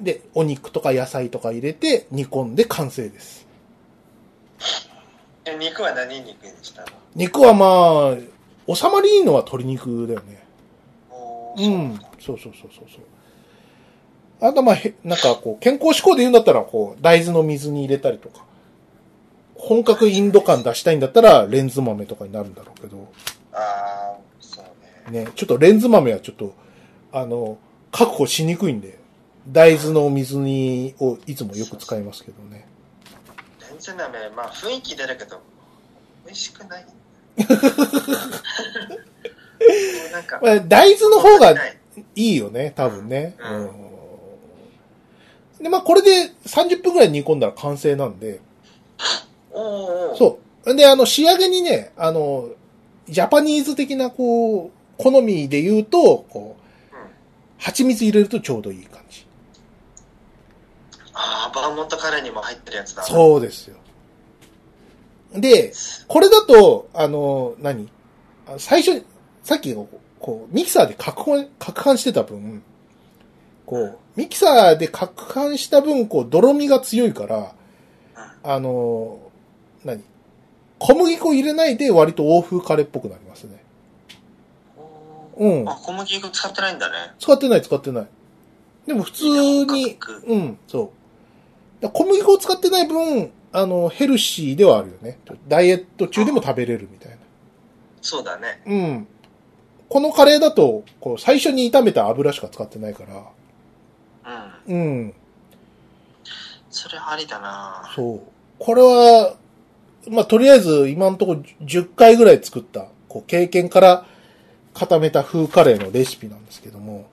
[0.00, 3.46] で、お肉とか野菜とか入れて煮込んで完成です。
[5.44, 6.88] え、肉は何肉にしたの？
[7.14, 10.42] 肉はまあ、収まりいいのは鶏肉だよね。
[11.56, 12.00] うん。
[12.20, 14.48] そうそうそうそうそう。
[14.48, 18.44] あとまあ、へなんかこう、健康志向で言うんだったら、こう、大豆の水に入れたりとか。
[19.56, 23.08] 本格インド感出したいんだったら、レンズ豆とかになるんだろうけど。
[23.52, 25.24] ああ、そうね。
[25.24, 26.54] ね、ちょっとレンズ豆はちょっと、
[27.12, 27.58] あの、
[27.92, 28.98] 確保しにくいんで、
[29.48, 32.66] 大豆の水煮をいつもよく使いますけどね。
[33.80, 35.40] レンズ鍋、まあ雰囲気出るけど、
[36.26, 36.86] 美味しくない。
[40.12, 41.78] なんか、まあ大豆の方がない
[42.14, 43.34] いいよね、多分ね。
[43.38, 43.90] うんうん
[45.62, 48.40] で、まあこれで30分くらい煮込んだら完成なんで、
[49.52, 50.74] そう。
[50.74, 52.48] で、あの、仕上げにね、あの、
[53.08, 57.00] ジャパニーズ的な、こう、好みで言うと、こう、うん
[57.58, 58.88] 蜂蜜入れるとちょうどいい。
[61.22, 63.02] ああ、バーモントカレーにも入ってるやつだ。
[63.02, 63.06] う。
[63.06, 63.76] そうですよ。
[65.34, 65.72] で、
[66.08, 67.88] これだと、あの、何？
[68.46, 69.04] あ最初に、
[69.44, 69.86] さっきの、
[70.18, 72.62] こう、ミキサーで攪拌、攪拌してた分、
[73.66, 77.54] こう、ミキサーで攪拌した分、こう、泥みが強いから、
[78.42, 79.18] あの、
[79.84, 80.02] 何？
[80.78, 83.62] 小麦粉入れないで割と欧風カレーっぽくなりますね。
[85.36, 87.12] うんあ、小麦粉使ってないんだね。
[87.18, 88.06] 使ってない、使ってない。
[88.86, 89.24] でも普通
[89.66, 90.99] にうん、そう。
[91.88, 95.18] 小麦粉を使ってない分、あの、ヘルシーではあるよね。
[95.48, 97.16] ダイエット中でも食べれるみたいな。
[98.02, 98.62] そうだね。
[98.66, 99.06] うん。
[99.88, 103.04] このカレーだと、こう、最初に炒めた油しか使ってないか
[104.24, 104.76] ら、うん。
[104.76, 105.14] うん、
[106.70, 108.20] それありだなそう。
[108.58, 109.34] これは、
[110.08, 114.06] まあ、とりあえず今のところ10回ぐらい作った、こう、経験から
[114.74, 117.08] 固めた風カレーのレシピなんですけども、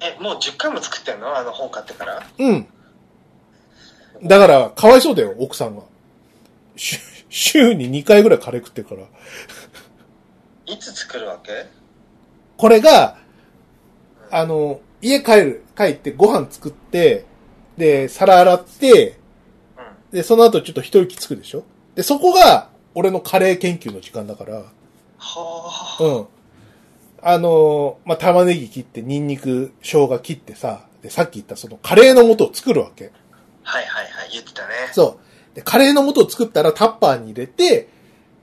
[0.00, 1.36] え、もう10回も作ってんの？
[1.36, 2.26] あの本買ってから。
[2.38, 2.66] うん。
[4.22, 5.82] だから、かわいそうだよ、奥さんが。
[6.76, 9.02] 週週に2回ぐらいカレー食ってるから。
[10.66, 11.66] いつ作るわけ？
[12.56, 13.18] これが、
[14.30, 17.24] あの、家帰る、帰ってご飯作って、
[17.76, 19.18] で、皿洗って、
[19.76, 20.16] うん。
[20.16, 21.64] で、その後ちょっと一息つくでしょ？
[21.94, 24.66] で、そこが、俺のカレー研究の時間だから、は
[25.18, 26.04] あ。
[26.04, 26.26] うん。
[27.22, 33.12] あの、まあ、玉ねぎ切って、ニンニク、生姜切ってさ、で、さっき言ったそのカレーの素を作るわけ。
[33.70, 34.74] はいはいはい、言ってたね。
[34.92, 35.20] そ
[35.52, 35.54] う。
[35.54, 37.88] で、カレーの素を作ったらタッパーに入れて、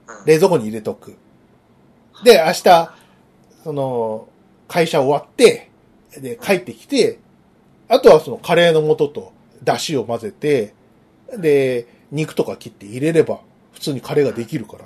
[0.06, 0.24] うん。
[0.24, 1.16] 冷蔵庫に入れとく。
[2.24, 2.94] で、明日、
[3.62, 4.28] その、
[4.68, 5.70] 会社終わって、
[6.16, 7.18] で、帰ってきて、
[7.88, 10.74] あとはそのカレーの素と出汁を混ぜて、
[11.36, 13.40] で、肉とか切って入れれば、
[13.72, 14.84] 普通にカレーができるから。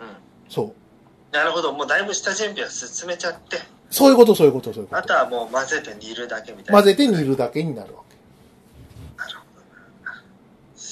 [0.00, 0.16] うん。
[0.48, 0.74] そ
[1.32, 1.34] う。
[1.34, 3.58] なるほど、もうだいぶ下準備は進めちゃって、
[3.90, 4.98] そういうこと、そういうこと、そういうこと。
[5.00, 6.82] あとはもう混ぜて煮るだけみたいな。
[6.82, 8.02] 混ぜて煮るだけになるわ。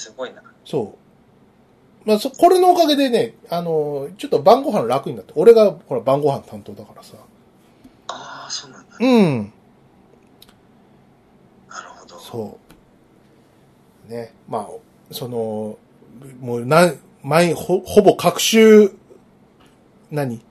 [0.05, 0.43] すごいな。
[0.65, 0.97] そ
[2.07, 2.09] う。
[2.09, 7.15] まあ、そ、これのおかげでね、あの、ちょっと晩ご飯楽になって、俺が、ほら、晩ご飯担当だからさ。
[8.09, 8.97] ああ、そうなんだ。
[9.01, 9.53] うん。
[11.71, 12.19] なるほど。
[12.19, 12.59] そ
[14.09, 14.13] う。
[14.13, 14.35] ね。
[14.47, 15.79] まあ、その、
[16.41, 18.93] もう、な、毎、ほ、ほぼ各週、
[20.11, 20.43] 何？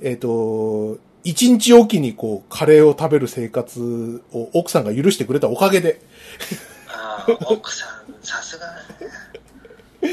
[0.00, 6.00] えっ、と、一日おきにこう、カレーを食べる生活を奥さんが許してくれたおかげで、
[6.88, 8.82] ああ、奥さん、さすがだね。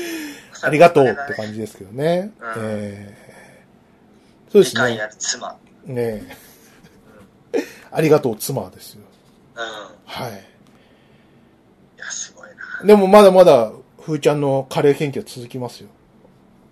[0.62, 2.32] ありがとうって感じですけどね。
[2.40, 3.30] うんえー
[4.52, 5.08] そうですね理解あ。
[5.08, 5.56] る妻。
[5.86, 6.24] ね
[7.54, 7.62] え。
[7.92, 9.02] ありがとう、妻ですよ。
[9.56, 9.62] うん。
[10.06, 10.32] はい。
[10.32, 10.36] い
[12.00, 12.88] や、すごいな。
[12.88, 15.90] でもまだまだ、ふーちゃんのカレー研究は続きますよ。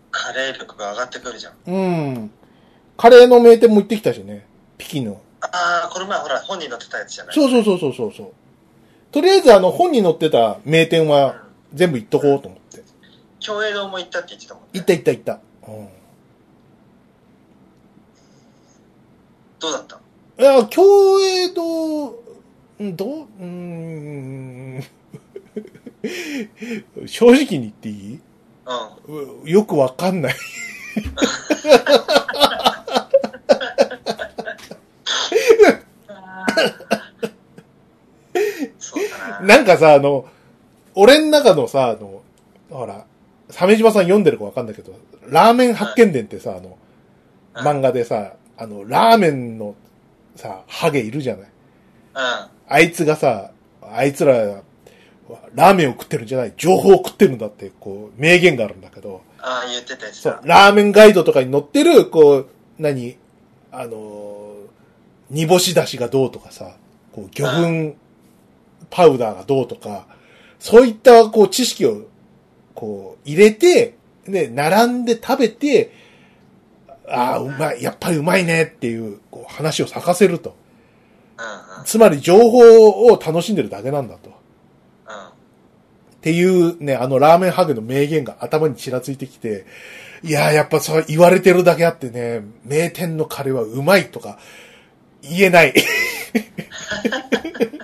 [0.10, 1.54] カレー力が上がってくるじゃん。
[1.68, 2.32] うん。
[2.98, 4.48] カレーの名店も行ってきたしね。
[4.80, 5.22] ピキの。
[5.42, 7.36] ああ、この前ほら、本に載ってたやつじゃない？
[7.36, 8.32] そうそうそうそうそうそう。
[9.18, 11.42] とりあえずあの本に載ってた名店は
[11.74, 12.84] 全部行っとこうと思って。
[13.44, 14.70] 共栄堂も行ったって言ってたもん、ね。
[14.74, 15.40] 行った行った行った。
[15.68, 15.90] うん。
[19.60, 20.00] どうだった？
[20.40, 22.10] いや、共栄堂、
[22.84, 24.84] んどう、うーん。
[27.08, 28.20] 正直に言っていい？
[29.08, 29.42] うん。
[29.46, 30.36] うよくわかんない。
[38.90, 39.46] そうだな。
[39.58, 40.26] なんかさ、あの、
[40.96, 42.22] 俺ん中のさ、あの、
[42.70, 43.06] ほら、
[43.50, 44.94] 鮫島さん読んでるかわかんないけど、
[45.30, 46.78] ラーメン発見伝ってさ、あの、
[47.56, 49.76] 漫画でさ、あの、ラーメンの
[50.36, 51.48] さ、ハゲいるじゃない？
[51.48, 51.52] うん。
[52.70, 54.62] あいつがさ、あいつらは
[55.54, 63.18] ラーメンを食ってるんじゃない、情報を食ってるんだって、こう、名言があるんだけど、ああ、言ってたやつだ。、そうラーメンガイドとかに載ってる、こう、何、
[63.72, 64.38] あのー
[65.30, 66.78] 煮干し出しがどうとかさ、
[67.12, 67.96] こう、魚粉
[68.90, 70.08] パウダーがどうとか、
[70.60, 72.08] そういった、こう、知識を、
[72.74, 73.96] こう、入れて、
[74.26, 75.92] で、並んで食べて、
[77.08, 80.56] ああ、うまい、やっぱりうまいねっていう、こう、話を咲かせると。
[81.86, 84.30] つまり、情報を楽しんでるだけなんだと。
[84.30, 85.14] うん。
[85.14, 89.66] っていうね、あのラーメンハゲの名言が頭にちらついてきて、
[90.24, 94.40] いやーやっぱそう言われてるだけあってね、名店のカレーはうまいとか
[95.22, 95.74] 言えない。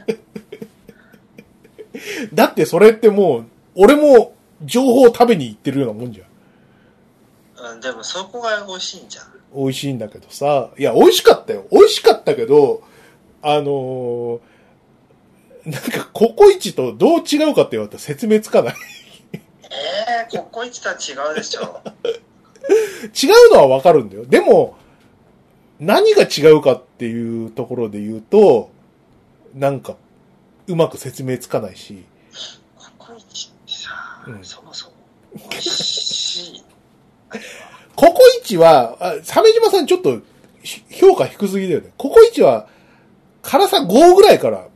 [2.33, 6.23] だってそれってもう、俺も情報を食べに行ってるようなもんじゃ
[7.63, 7.73] ん。
[7.73, 9.25] うん、でもそこが美味しいんじゃん。
[9.55, 11.65] 美味しいんだけどさ、いや、美味しかったよ。
[11.71, 12.81] 美味しかったけど、
[13.41, 14.39] あのー
[15.65, 18.75] なんか、ココイチとどう違うかって言われたら説明つかない。
[19.33, 19.39] え
[20.29, 21.81] えー、ココイチとは違うでしょ。
[23.03, 24.25] 違うのはわかるんだよ。
[24.25, 24.77] でも、
[25.79, 28.71] 何が違うかっていうところで言うと、
[29.55, 29.95] なんか、
[30.67, 32.05] うまく説明つかないし、
[32.97, 34.93] ココイチってさ、うんそもそも
[35.49, 36.63] 美味しい。
[37.95, 40.21] ココイチは、あ鮫島さんちょっと
[40.61, 41.91] ひ評価低すぎだよね。
[41.97, 42.67] ココイチは、
[43.41, 44.67] 辛さ5ぐらいから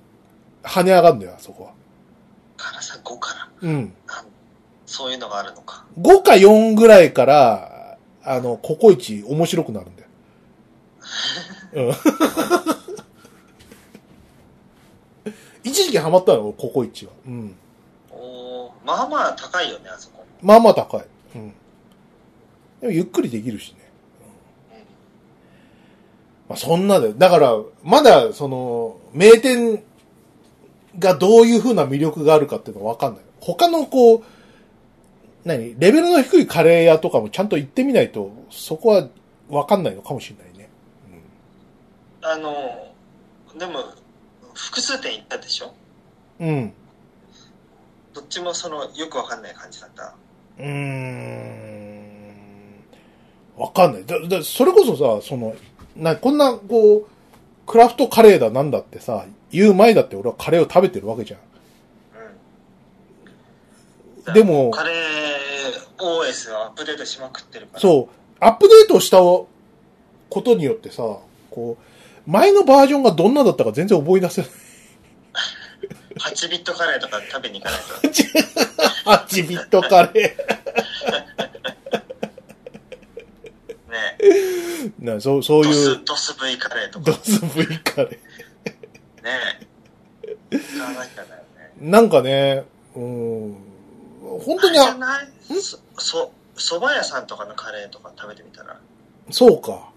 [0.63, 1.71] 跳ね上がるんだよ、あそこは。
[2.58, 3.50] 辛さ5から。
[3.62, 3.93] うん
[4.86, 5.86] そういうのがあるのか。
[6.00, 10.08] 5か4ぐらいから、あの、ココイチ面白くなるんだよ。
[11.73, 11.93] うん。
[15.68, 17.12] 一時期ハマったの、ココイチは。
[17.26, 17.56] うん。
[18.12, 20.26] おーまあまあ高いよね、あそこ。
[20.42, 21.06] まあまあ高い。
[21.36, 21.54] うん。
[22.82, 23.78] でもゆっくりできるしね。
[26.48, 27.14] まあそんなで。
[27.14, 29.84] だから、まだ、その、名店
[30.98, 33.24] がどういう風な魅力があるかっていうのはわかんない。
[33.42, 34.24] 他のこう、
[35.44, 39.08] 何レベルの低いカレー屋とかもちゃんと行ってみないと、そこは
[39.50, 40.70] わかんないのかもしれないね。
[42.22, 42.52] あの、
[43.58, 43.80] でも、
[44.58, 45.74] 複数店行ったでしょ？
[46.39, 46.48] うん。
[46.48, 46.74] うん。
[48.13, 50.15] どっちもその、よくわかんない感じだった。
[50.60, 52.17] うーん。
[53.56, 54.06] わかんない。
[54.06, 55.56] だ、だ、それこそさ、その、
[55.96, 57.08] な、こんな、こう、
[57.65, 61.39] クラフトカレーだなんだってさ、言う前だって俺はカレーを食べてるわけじゃん。
[64.28, 64.34] うん。
[64.34, 64.96] でもカレー
[65.98, 67.80] OS をアップデートしまくってるから。
[67.80, 69.48] そう、アップデートしたこ
[70.30, 71.04] とによってさ、
[71.52, 71.84] こう、
[72.28, 74.52] 前のバージョンがどんなだったか全然覚え出せない。
[76.20, 78.08] 8ビットカレーとか食べに行かないと。
[79.10, 80.36] 8ビットカレ
[83.90, 85.06] ねー。
[85.06, 87.06] なそう、そうドいうス、、ドス V カレーとか。
[87.06, 88.20] ドス V カレ
[89.24, 89.68] ね
[90.52, 91.74] 使わなきゃだよね。
[91.82, 91.90] ー。
[91.90, 93.58] なんかね、うん、
[94.44, 95.22] 本当にあ、あ
[95.62, 98.80] そ、そ、蕎麦屋さんとかのカレーとか食べてみたら、
[99.32, 99.92] そうか。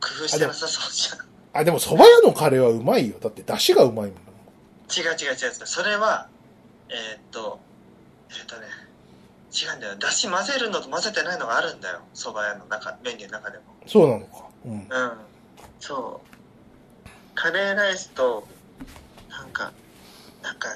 [0.00, 1.29] 工夫してなさそうじゃん。
[1.52, 3.18] あ、でも蕎麦屋のカレーはうまいよ。
[3.20, 4.16] だって出汁がうまいもん。
[4.90, 5.52] 違う違う違う違う。
[5.66, 6.28] それは、
[6.88, 7.60] えーっと、
[8.30, 8.66] えーっとね、
[9.52, 9.96] 違うんだよ。
[9.96, 12.00] だし混ぜるのと混ぜてないのがあるんだよ。
[12.14, 13.64] 蕎麦屋の中、メニューの中でも。
[13.86, 14.48] そうなのか。
[14.64, 14.72] うん。
[14.72, 14.86] うん。
[15.80, 16.30] そう。
[17.34, 18.46] カレーライスと、
[19.28, 19.72] なんか、
[20.42, 20.68] なんか、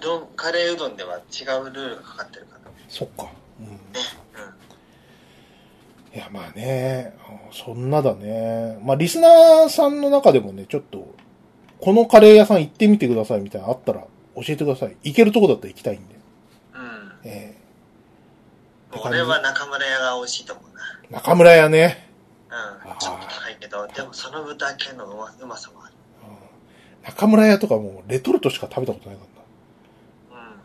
[0.00, 2.70] どんカレーうどんでは違うルールがかかってるかな。
[2.70, 2.76] ね。
[2.88, 3.28] そっか。
[3.60, 3.66] うん。
[3.66, 3.78] うん。
[6.14, 7.12] いや、まあね、
[7.50, 8.78] そんなだね。
[8.84, 11.12] まあ、リスナーさんの中でもね、ちょっと、
[11.80, 14.96] このカレー屋さん行ってみてくださいみたいなのあったら教えてください。
[15.02, 16.14] 行けるとこだったら行きたいんで。
[16.74, 17.12] うん。
[17.24, 17.56] え
[19.04, 20.82] 俺は中村屋が美味しいと思うな。
[21.10, 22.08] ー中村屋ね。
[22.48, 22.98] うん。
[22.98, 25.94] ちょっと高いけど、でもそのだけのうまうまさもある。
[26.28, 29.24] うん中村屋とかもうレトルトしか食べたことないか
[30.30, 30.60] らうん。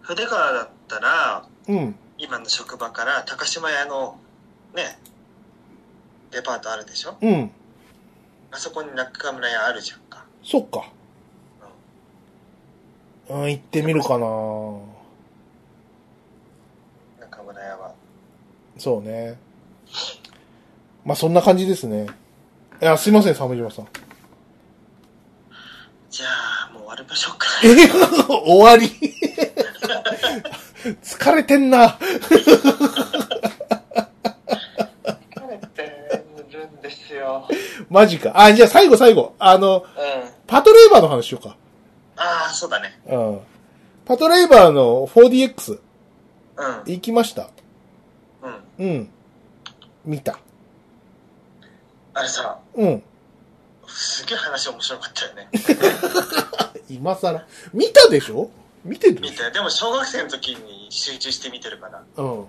[0.00, 1.74] 筆川だったら、な。
[1.74, 1.96] うん。
[2.24, 4.18] 今の職場から高島屋の
[4.74, 4.98] ね、
[6.30, 7.16] デパートあるでしょ？
[7.20, 7.50] うん。
[8.50, 10.24] あそこに中村屋あるじゃんか。
[10.42, 10.90] そっか。
[13.28, 14.26] うん、行ってみるかな
[17.20, 17.94] 中村屋は。
[18.78, 19.38] そうね。
[21.04, 22.06] まあ、そんな感じですね。
[22.82, 23.88] いや、すいません、鮫島さん。
[26.10, 26.26] じゃ
[26.68, 27.46] あ、もう終わりましょうか。
[27.64, 27.68] え
[28.46, 28.90] 終わり
[31.02, 31.98] 疲れてんな。
[31.98, 32.30] 疲
[35.48, 35.82] れて
[36.50, 37.48] るんですよ。
[37.88, 38.32] マジか。
[38.34, 39.34] あ、じゃあ最後最後。
[39.38, 39.84] あの、うん。
[40.46, 41.56] パトレーバーの話しようか。
[42.16, 42.98] ああ、そうだね。
[43.08, 43.40] うん。
[44.04, 45.80] パトレーバーの 4DX うん。
[46.86, 47.48] 行きました？
[48.78, 48.86] うん。
[48.86, 49.10] うん。
[50.04, 50.38] 見た。
[52.12, 53.02] あれさ、うん。
[53.88, 55.48] すげえ話面白かったよね。
[56.88, 57.44] 今更。
[57.72, 58.50] 見たでしょ？
[58.84, 59.50] 見てる見て。
[59.50, 62.46] でも小学生の時に集中して見てるから、うん。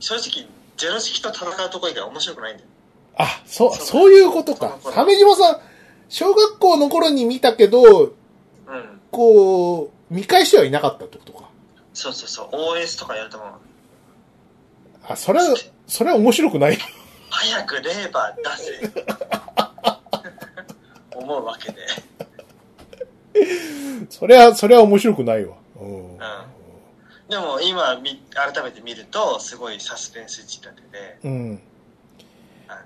[0.00, 2.68] 正直、ゼロ式と戦うとこ以外面白くないんだよ。
[3.16, 5.60] あ、そう、そういうことか鮫島さん、
[6.08, 9.00] 小学校の頃に見たけど、うん。
[9.10, 11.48] こう、見返してはいなかったってことか。
[11.92, 12.48] そうそうそう。
[12.76, 13.48] OS とかやるともう、
[15.06, 15.54] あ、それは、
[15.86, 16.78] それは面白くない？
[17.28, 19.02] 早くレーバー出せ。
[21.16, 21.78] 思うわけで。
[24.10, 25.56] それは、それは面白くないわ。
[25.80, 26.12] うん。
[26.14, 26.18] うん。
[27.28, 31.62] でも今み、改めて見ると、すごいサスペンス仕立てで、うん。
[32.68, 32.80] あの、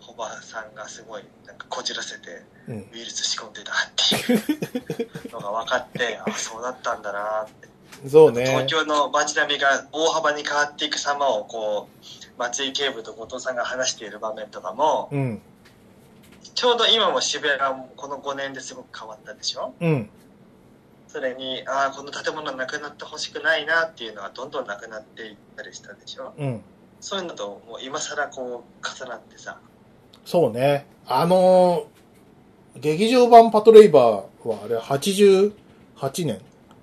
[0.00, 2.90] ホバさんがすごい、なんかこじらせて、うん。
[2.92, 7.68] ウイルス仕込んでたっていうのが分かって、 あ、そうだったんだなって。
[8.08, 8.46] そうね。
[8.46, 12.04] 東京の街並みが大幅に変わっていく様を、こう、
[12.38, 15.42] 松井警部と後藤さんが話している場面とかも、うん。
[16.54, 19.74] ちょうど今も渋谷がこの5年ですごく変わったでしょ？
[19.80, 20.10] うん。
[21.08, 26.32] それに、ああ、この建物なくなってほしくないなっていうのがどんどんなくなっていったりしたでしょ？
[26.38, 26.60] うん。
[27.00, 29.58] そういうのと、もう今更こう、重なってさ、
[30.24, 30.86] そうね。
[31.06, 35.52] あのー劇場版パトレイバーはあれ88
[36.24, 36.40] 年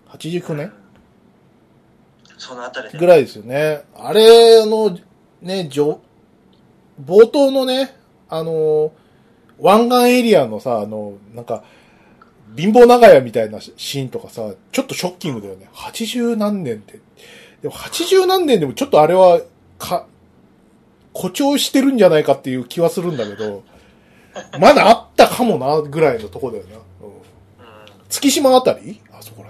[0.10, 0.74] ?89 年？
[2.38, 3.00] そのあたりで。
[3.00, 3.84] ぐらいですよね。
[3.96, 4.98] あれ、あの、
[5.42, 6.02] ね、じょ、
[7.04, 7.96] 冒頭のね、
[8.28, 8.92] あの、
[9.60, 11.64] 湾岸エリアのさ、あの、なんか、
[12.56, 15.70] 貧乏長屋みたいなシーンとかさ、ちょっとショッキングだよね。
[15.74, 17.00] 80何年って。
[17.62, 19.42] でも80何年でもちょっとあれは、
[19.78, 20.06] か、
[21.14, 23.64] 誇張してるんじゃないかっていう気はするんだけど、
[24.60, 26.76] まだあったかもな、ぐらいのとこだよな。
[27.02, 27.22] うん、うん。
[28.10, 29.02] 月島あたり？
[29.12, 29.50] あそこら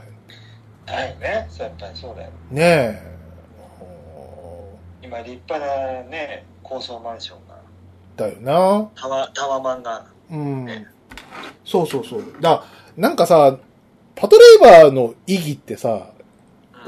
[0.88, 1.10] 辺。
[1.10, 1.48] はいね。
[1.50, 2.32] そうやっぱりそうだよ。
[2.52, 3.18] ねえ。
[5.04, 7.56] 今立派なね、高層マンションが、
[8.18, 8.90] だよな。
[8.96, 10.88] タワ、タワマンが、うんね。
[11.64, 12.24] そうそうそう。
[12.42, 12.64] だ
[12.98, 13.58] なんかさ、
[14.16, 16.18] パトレイバーの意義ってさ、うん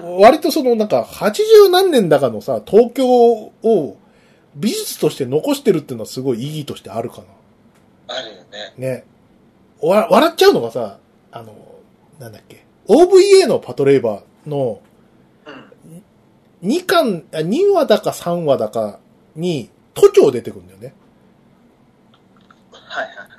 [0.01, 3.97] 割とそのなんか80何年だかのさ、東京を
[4.55, 7.21] 美術として残してるっていうのはすごい意義としてあるか
[8.07, 8.43] あるよね。
[8.77, 8.87] な。
[8.87, 9.03] ね。
[9.81, 10.99] わ、笑っちゃうのがさ、
[11.31, 11.53] あの、
[12.17, 12.63] なんだっけ。
[12.87, 14.81] OVA のパトレイバーの
[16.63, 16.69] うん。
[16.69, 18.99] 2巻、あ2話だか3話だか
[19.35, 20.93] に都庁出てくるんだよね。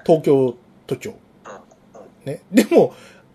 [0.04, 1.14] 東京都庁。
[2.24, 2.42] ね。
[2.52, 2.94] でも、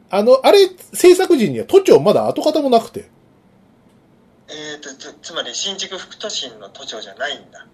[0.09, 3.09] あの、あれ、制作時には都庁まだ跡形もなくて。
[4.47, 7.65] えーと、つつまり新宿副都心の都庁じゃないんだ。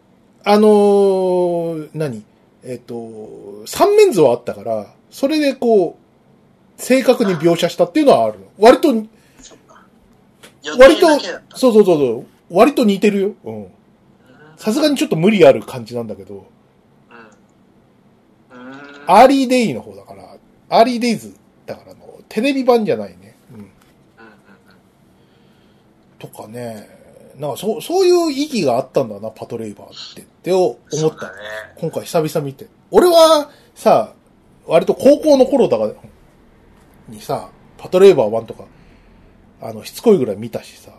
[0.43, 2.23] あのー何？
[2.63, 5.97] えっ、と、三面図はあったから、それでこ
[6.77, 8.45] う、正確に描写したっていうのはあるの。
[8.57, 8.87] 割と、
[10.79, 11.07] 割と
[11.55, 13.31] そうそうそうそう、割と似てるよ。
[13.43, 13.63] うん。
[13.63, 13.67] うん。
[14.57, 16.45] さすがにちょっと無理ある感じなんだけど。
[19.12, 20.38] アーリーデイの方だから、
[20.70, 21.36] アーリーデイズ
[21.66, 23.36] だからの、テレビ版じゃないね。
[23.53, 23.72] うん。
[26.18, 26.89] とかね、
[27.38, 31.32] なんかそう、そういう意義があったんだな、パトレイバーって、って思っただ。
[31.32, 31.38] ね。
[31.76, 32.68] 今回久々見て。
[32.89, 34.14] 俺はさ、
[34.66, 35.93] 割と高校の頃だから、
[37.09, 38.66] にさ、パトレイバー1とか、
[39.62, 40.91] あの、しつこいぐらい見たしさ、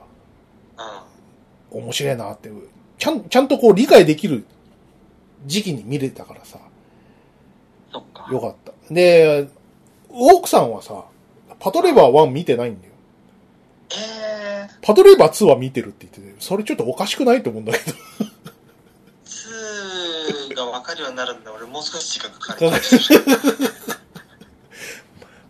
[1.73, 1.83] うん。
[1.83, 2.51] 面白いなって、
[2.99, 4.45] ちゃん、ちゃんとこう理解できる
[5.47, 6.59] 時期に見れたからさ、
[7.93, 8.27] そっか。
[8.33, 8.73] よかった。
[8.93, 9.49] で、
[10.11, 11.05] 奥さんはさ、
[11.59, 12.93] パトレイバー1見てないんだよ。
[13.95, 17.97] えー、パトレイバー2は見てるって言ってて、それちょっとおかしくないと思うんだけど。
[19.25, 21.53] 2が分かるようになるんだ。
[21.53, 22.71] 俺もう少し時間かかる。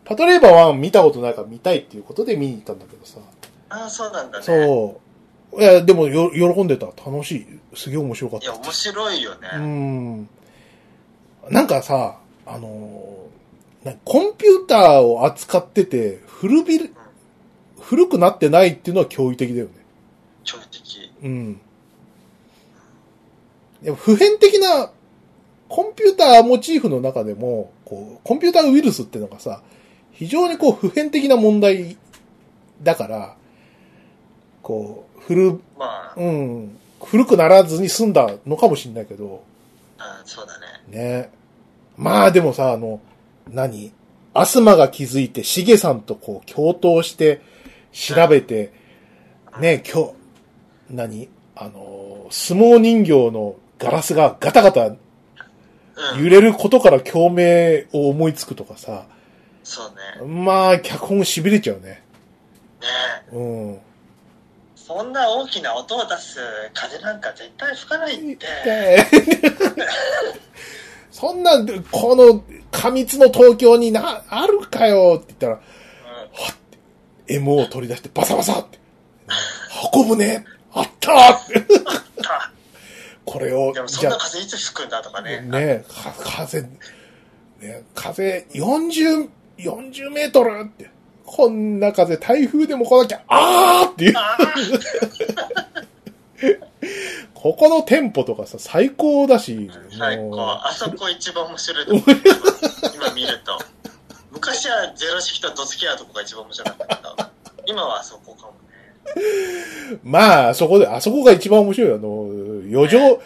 [0.04, 3.18] パトレイバー1見たことないから見たいっていうことで見に行ったんだけどさ。
[3.70, 4.44] ああ、そうなんだね。
[4.44, 5.00] そ
[5.52, 5.60] う。
[5.60, 6.86] いや、でもよ、喜んでた。
[6.86, 7.46] 楽しい。
[7.74, 8.58] すげえ面白かっいや、た。
[8.58, 9.48] 面白いよね。
[9.54, 10.28] うん。
[11.50, 12.18] なんかさ、
[12.54, 13.22] あのー
[13.84, 16.94] なコンピューターを扱ってて、古びる、
[17.80, 19.72] 古くなってないっていうのは驚異的だよね。
[20.44, 21.12] 超的。
[21.22, 21.60] うん。
[23.96, 24.92] 普遍的な、
[25.68, 29.62] コンピューターモチーフの中でも、こう、コンピューターウイルスっていうのがさ、
[30.12, 31.96] 非常にこう、普遍的な問題
[32.82, 33.36] だから、
[34.62, 39.42] こう、古、まあ、うん、古くならずに済んだのかもしれないけど、
[39.98, 40.66] あそうだね。
[40.88, 41.41] ね。
[41.96, 43.00] まあでもさ、あの、
[43.50, 43.92] 何？
[44.34, 47.42] アスマが気づいて、シゲさんとこう、共闘して、
[47.92, 48.72] 調べて、
[49.60, 50.12] ね、今日、
[50.90, 51.28] 何？
[51.54, 54.96] あの、相撲人形のガラスがガタガタう
[56.18, 56.24] ん。
[56.24, 59.06] 揺れることから共鳴を思いつくとかさ、
[59.62, 59.82] そ
[60.20, 60.26] うね。
[60.26, 61.82] まあ、脚本痺れちゃうね。
[61.82, 62.02] ね
[63.32, 63.78] うん。
[64.74, 66.38] そんな大きな音を出す
[66.74, 68.46] 風なんか絶対吹かないって。
[71.12, 71.52] でそんな、
[71.90, 75.60] この過密の東京にな、あるかよって言ったら、
[77.28, 78.78] MO を取り出してバサバサって。
[79.94, 81.64] 運ぶねあったーって。
[82.26, 82.50] あ
[83.24, 85.40] これをでも、そんな風いつ吹くんだとかあ、ね。
[85.42, 90.90] ねか風、ね風40、40メートルって。
[91.24, 94.14] こんな風、台風でも来なきゃ、あーっていう。
[96.82, 96.86] あ
[97.34, 99.70] ここのテンポとかさ、最高だし。
[99.72, 100.40] あ、最高。
[100.40, 102.04] あそこ一番面白いと思う。
[102.94, 103.58] 今見ると。
[104.30, 107.16] 昔はゼロ式とドツキアとこが一番面白かったけど、
[107.66, 109.98] 今はあそこかもね。
[110.02, 111.96] まあ、そこで、あそこが一番面白いよ。
[111.96, 112.28] あの、
[112.68, 113.18] 四畳、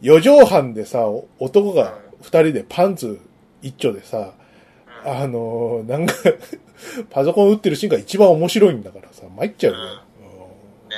[0.00, 1.06] 四畳半でさ、
[1.38, 3.20] 男が二人でパンツ
[3.60, 4.42] 一丁でさ、うん
[5.04, 6.14] あの、なんか、
[7.10, 9.78] パソコン打ってるシーンが一番面白いんだからさ、参っちゃうよ。
[9.78, 10.96] ねうんね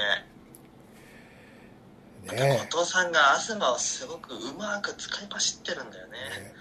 [2.36, 6.12] 後藤さんが東をすごくうまく使い走ってるんだよね。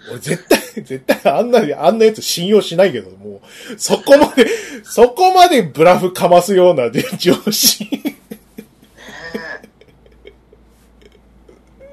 [0.08, 0.10] え。
[0.10, 3.40] 俺絶対、 絶対あんな、あんなやつ信用しないけど、も
[3.72, 4.46] う、そこまで、
[4.84, 7.84] そこまでブラフかますような上司。
[7.84, 8.16] ね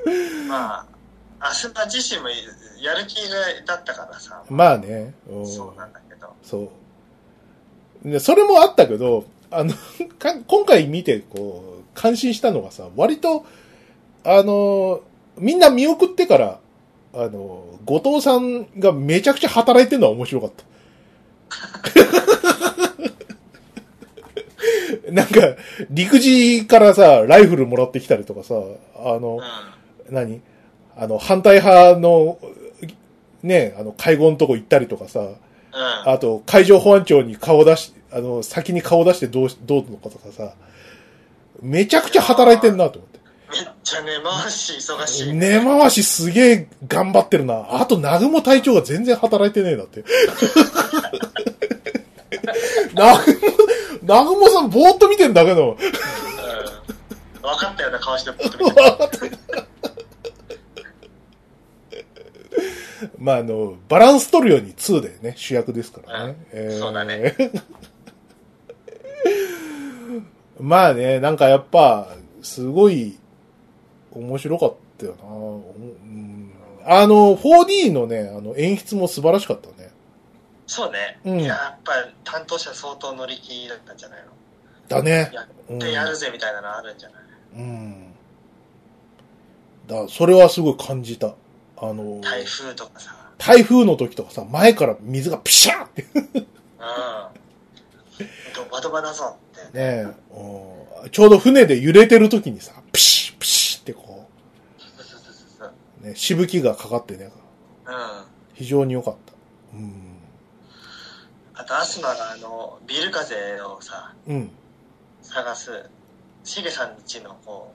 [0.08, 0.86] えま
[1.40, 2.30] あ、東自身も
[2.82, 4.44] やる気がだったからさ。
[4.50, 5.14] まあね。
[5.30, 6.34] うんそうなんだけど。
[6.44, 6.72] そ
[8.06, 8.10] う。
[8.10, 9.74] でそれもあったけど、あの、
[10.18, 13.46] か今回見て、こう、感心したのがさ、割と、
[14.24, 15.02] あの、
[15.38, 16.60] みんな見送ってから、
[17.14, 20.64] あの、後藤さんがめちゃくちゃ働いてるのは面白かった。
[25.12, 25.56] なんか、
[25.90, 28.56] 陸自からさ、ライフルもらってきたりとかさ、
[28.96, 29.40] あの、
[30.10, 30.42] う何？
[30.96, 32.38] あの、反対派の、
[33.44, 35.24] ね、あの、会合のとこ行ったりとかさ、ん。
[35.24, 35.38] うん。
[35.74, 40.54] あと、海上保安庁に顔出し、あの、先に顔出してどうし、どうのかとかさ、
[41.62, 43.11] めちゃくちゃ働いてんなと思って。
[43.52, 45.34] めっちゃ根回し忙しい。
[45.34, 47.82] 根回しすげえ頑張ってるな。
[47.82, 50.06] あと、南雲隊長が全然働いてねえなって。
[52.94, 53.36] 南雲、
[54.02, 55.78] 南雲さんぼーっと見てんだけど、うん。
[55.78, 55.92] 分
[57.60, 58.58] かったような顔してポッと
[59.26, 59.32] 見て
[63.18, 66.36] まあ、あの、バランス取るように2でね、主役ですからね。
[66.54, 67.36] うんそうだね。
[70.60, 72.10] まあね、なんかやっぱ、
[72.44, 73.18] すごい、
[74.14, 75.30] 面白かったよな、う
[76.08, 76.52] ん
[76.84, 79.92] あの、4D のね、あの、演出も素晴らしかったね。
[80.68, 81.20] そうね。
[81.26, 84.28] うんいややっぱり担当者相当乗り気だったんじゃないの？
[84.88, 85.30] だね。
[85.34, 87.22] やうんってやるぜみたいなのあるんじゃない？
[87.56, 88.14] うん。
[89.88, 91.36] だ、それはすごい感じた。
[91.78, 93.16] あの、台風とかさ。
[93.38, 96.06] 台風の時とかさ、前から水がピシャーって。
[96.16, 96.42] うん。
[98.56, 99.78] ドバドバだぞって。
[99.78, 104.30] ねうんちょうど船で揺れてる時にさ、ピシッピシッってこ
[104.78, 105.72] そうそうそうそうう、
[106.02, 107.32] ね、しぶきがかかってね、
[107.86, 108.24] うん。
[108.54, 109.34] 非常に良かった。
[109.76, 110.18] うん。
[111.54, 114.50] あと、アスマがあの、ビル風をさ、うん。
[115.22, 115.90] 探す、
[116.44, 117.74] しげさん家のこ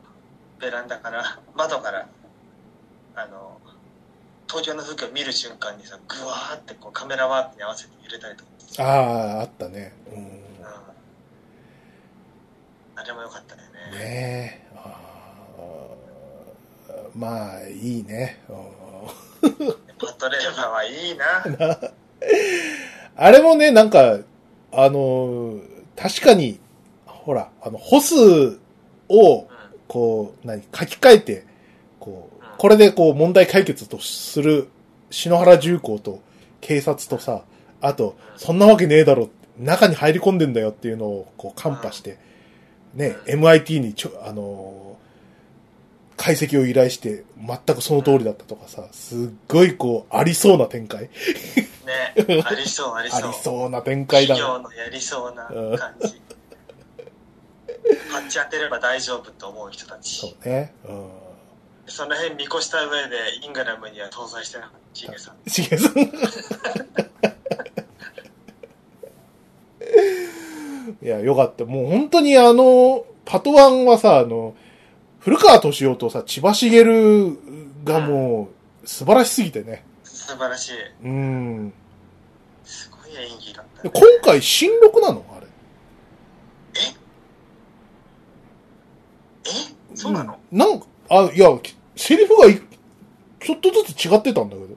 [0.58, 2.08] う、ベランダから、 窓から、
[3.14, 3.60] あの、
[4.48, 9.92] 東京の風景を見る瞬間にさ、ぐわーってこうカメラワークに合わせて揺れたりとかああ、あったね。
[10.06, 10.16] うん。
[10.16, 10.30] うん。
[12.96, 13.66] あれも良かったよね。
[13.98, 14.65] ねえ。
[17.16, 18.40] まあ、いいね。
[18.48, 18.96] うん
[19.98, 21.78] パトレーバーはいいな。
[23.16, 24.18] あれもね、なんか、
[24.72, 25.54] あの、
[25.96, 26.60] 確かに、
[27.06, 28.58] ほら、あの、ホス
[29.08, 29.46] を、う
[29.88, 31.44] こう、何、書き換えて、
[31.98, 34.68] こううん、これでこう問題解決とする
[35.10, 36.20] 篠原重工と
[36.60, 37.42] 警察とさ、
[37.80, 42.18] あと、そんなわけねえだろ、中に入り込んでんだよっていうのをこう、カンパして、
[42.94, 45.05] ね、MIT にちょ、あのー
[46.16, 51.04] 解析を依頼して、全くその通りだったとかさ、すっごいこう、ありそうな展開。
[51.04, 51.06] ん。
[51.06, 52.42] ね。
[52.44, 53.30] ありそう、 ありあそう。
[53.32, 54.40] りそうな展開だな。
[54.40, 55.44] 企業のやりそうな
[55.78, 56.20] 感じ。
[58.10, 60.18] パッチ当てれば大丈夫と思う人たち。
[60.20, 60.74] そうね。
[60.88, 61.08] うん。
[61.86, 65.50] その辺見越した上で、イングラムには搭載してなかった、 シゲさん。
[65.50, 65.96] しげさん。
[71.02, 71.64] いや、よかった。
[71.64, 74.54] もう本当にあの、パトワンはさ、あの、
[75.26, 76.84] 古川敏夫とさ、千葉茂
[77.82, 78.48] がも
[78.84, 79.84] う、素晴らしすぎてね。
[80.04, 80.74] 素晴らしい。
[81.02, 81.72] うん。
[82.62, 84.00] すごい演技だった、でね。
[84.22, 85.24] 今回新録なの？
[85.36, 85.46] あれ。
[89.46, 89.96] え？
[89.96, 91.48] そうなの、うんなんか、あ、いや、
[91.96, 92.62] セリフがい
[93.40, 94.68] ちょっとずつ違ってたんだけど。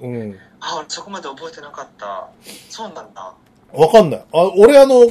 [0.00, 0.06] ええ？
[0.08, 0.38] うん。
[0.58, 2.28] あ、俺そこまで覚えてなかった。
[2.68, 3.32] そうなんだ。
[3.72, 4.24] わかんない。
[4.32, 5.06] あ、俺あの、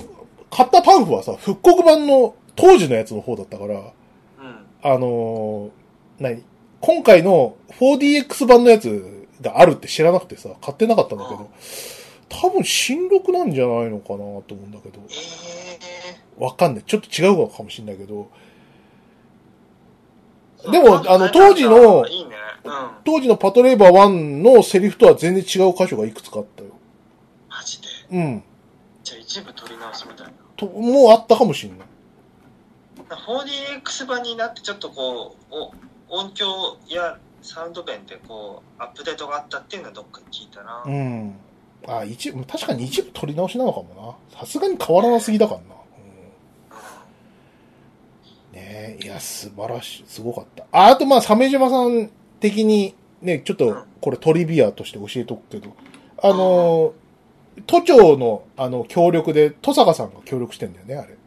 [0.49, 3.86] 買ったパンフはさ、復刻版の当時のやつの方だったから、うん。
[4.84, 5.72] あのー
[6.20, 6.43] 何？
[6.82, 11.49] 今回の 4DX 版のやつがあるって知らなくてさ、買ってなかったんだけど、
[12.28, 16.84] 多分新録なんじゃないのかなと思うんだけど、えわかんない。
[16.84, 20.72] ちょっと違うのかもしれないけど、ー。
[20.72, 22.36] でもあの当時のいいね。
[22.64, 22.72] うん。
[23.04, 26.70] 当時のパトレーバー1のセリフとは全然違う箇所がいくつかあったよ。
[27.49, 27.88] マジで？
[28.12, 28.43] うん。
[29.04, 30.34] じゃあ一部取り直しみたいな。
[30.56, 31.88] と、もうあったかもしれない。
[33.16, 35.72] 4DX 版になってちょっとこう、お
[36.09, 40.84] 音響やサウンド面でこう、アップデートがあったっていうのはどっかに聞いたな。
[40.86, 41.36] うん。
[41.88, 44.39] あ、一部、確かに一部取り直しなのかもな。
[44.39, 45.66] さすがに変わらなすぎだからな。
[48.51, 50.66] うん、ねえ、いや、素晴らしい、すごかった。
[50.72, 55.74] あ、あとまあ、鮫島さん的に、ね、ちょっとうん、これトリビアとして教えとくけど、
[56.22, 56.93] あの、
[57.66, 61.18] 都庁の、あの、協力で、戸坂さんが協力してんだよね、あれ。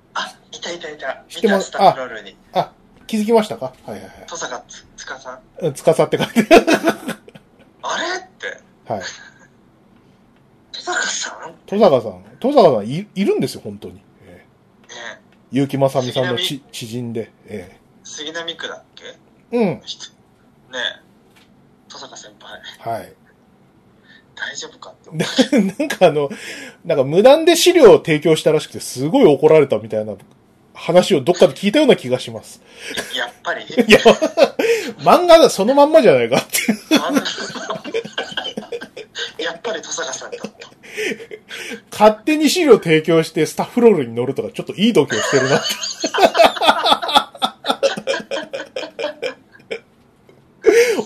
[0.54, 1.24] あ、いたいたいた。
[1.28, 2.36] 知ってます見たスタッフロールに。
[2.52, 2.72] あ、
[3.06, 3.66] 気づきましたか？
[3.66, 5.40] はいはいはい登坂つつかさん。
[5.66, 5.74] うん。
[5.74, 6.46] つかさって書いて
[7.82, 8.46] あれって、
[8.92, 9.02] はい。
[10.72, 11.50] 登坂さん？
[11.50, 14.00] ね戸坂さん、戸坂さんいいるんですよ、本当に。
[14.26, 14.44] え
[15.52, 17.30] え結城正美さんのち知人で。
[17.46, 19.04] え杉並区だっけ？
[19.52, 19.82] えうん。
[19.84, 20.10] 人
[20.72, 21.00] ねえ。
[21.90, 22.60] 登坂先輩、
[22.96, 23.12] はい。
[24.34, 25.10] 大丈夫かって。
[25.78, 26.28] なんかあの、
[26.84, 30.14] なんか無断で資料を提供したらしくて、すごい怒られたみたいな
[30.74, 32.60] 話をどっかで聞いたような気がします。
[33.16, 33.98] やっぱり、 いや、
[34.98, 36.58] 漫画だ、そのまんまじゃないかって
[39.42, 40.48] やっぱり登坂さんだった。
[41.90, 45.66] 勝手に資料提供してスタッフロールに乗るとか、ちょっといい度胸してるなって。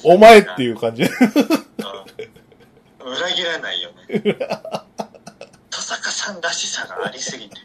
[0.03, 1.03] お前っていう感じ。
[1.03, 1.11] うん
[3.09, 3.97] 裏切らないよね。
[4.11, 4.37] 登
[5.71, 7.57] 坂さんらしさがありすぎて。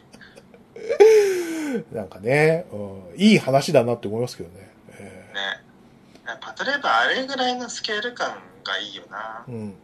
[1.92, 2.76] なんかね、う
[3.16, 4.70] ん、いい話だなって思いますけどね。
[4.98, 6.36] えね。
[6.40, 9.52] パトレーバーあれぐらいのスケール感がいいよなー。
[9.52, 9.74] うん。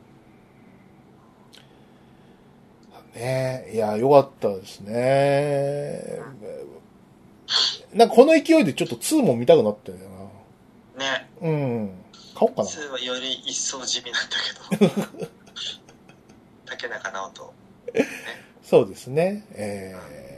[3.14, 6.20] ねいや、よかったですね。
[7.92, 11.26] なんかこの勢いでちょっと2も見たくなったんだよね。
[11.40, 11.48] な。
[11.48, 11.90] うん。
[12.34, 12.68] 買おうかな。
[12.68, 14.36] 2はより一層地味なんだ
[14.78, 15.26] けど。
[16.66, 17.54] 竹中直人。
[18.62, 19.44] そうですね。
[19.52, 20.29] えー、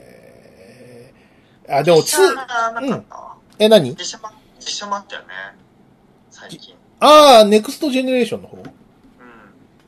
[1.69, 3.35] あ、でも実写2、なかったわ。
[3.59, 3.91] え、何？
[3.91, 5.27] 実写も、実写もあったよね。
[6.31, 6.75] 最近。
[6.99, 8.57] ああ、ネクストジェネレーションの方？
[8.57, 8.65] うん。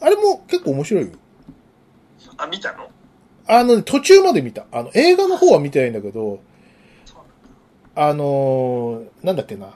[0.01, 1.11] あれも結構面白いよ。
[2.37, 2.89] あ、見たの？
[3.47, 4.65] あのね、途中まで見た。
[4.71, 6.39] あの、映画の方は見てないんだけど、
[7.97, 9.69] あのーなんだっけな。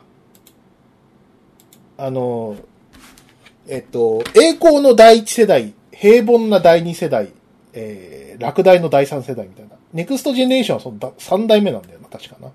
[1.97, 2.63] あのー
[3.67, 7.31] えっと、栄光の第一世代、平凡な第二世代、
[7.73, 9.75] えー、落第の第三世代みたいな。
[9.93, 12.51] ネクストジェネレーションはそのだ三代目なんだよな、確かな。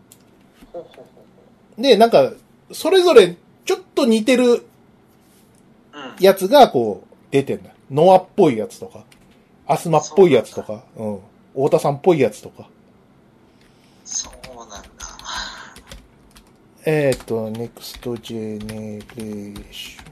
[1.79, 2.33] で、なんか、
[2.73, 4.65] それぞれちょっと似てるうん。
[6.21, 7.75] やつがこう、出てんだよ。
[7.91, 9.05] ノアっぽいやつとか、
[9.67, 11.19] アスマっぽいやつとか、うん。
[11.55, 12.69] 太田さんっぽいやつとか。
[14.05, 14.89] そうなんだ。
[16.85, 20.05] えっ、と、ネクストジェネレーション。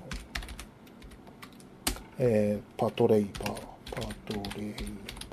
[2.18, 3.54] えー、パトレイバー、
[3.90, 4.74] パトレイ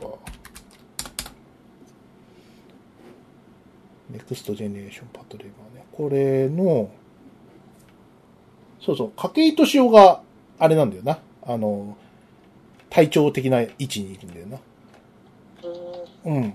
[0.02, 0.39] バー。
[4.10, 5.86] ネクストジェネレーションパトレイバーね。
[5.92, 6.90] これの、
[8.82, 10.22] そうそう、筧敏夫が、
[10.58, 11.20] あれなんだよな。
[11.44, 11.96] あの、
[12.90, 14.58] 体調的な位置にいるんだよな。
[15.62, 16.54] ほうん。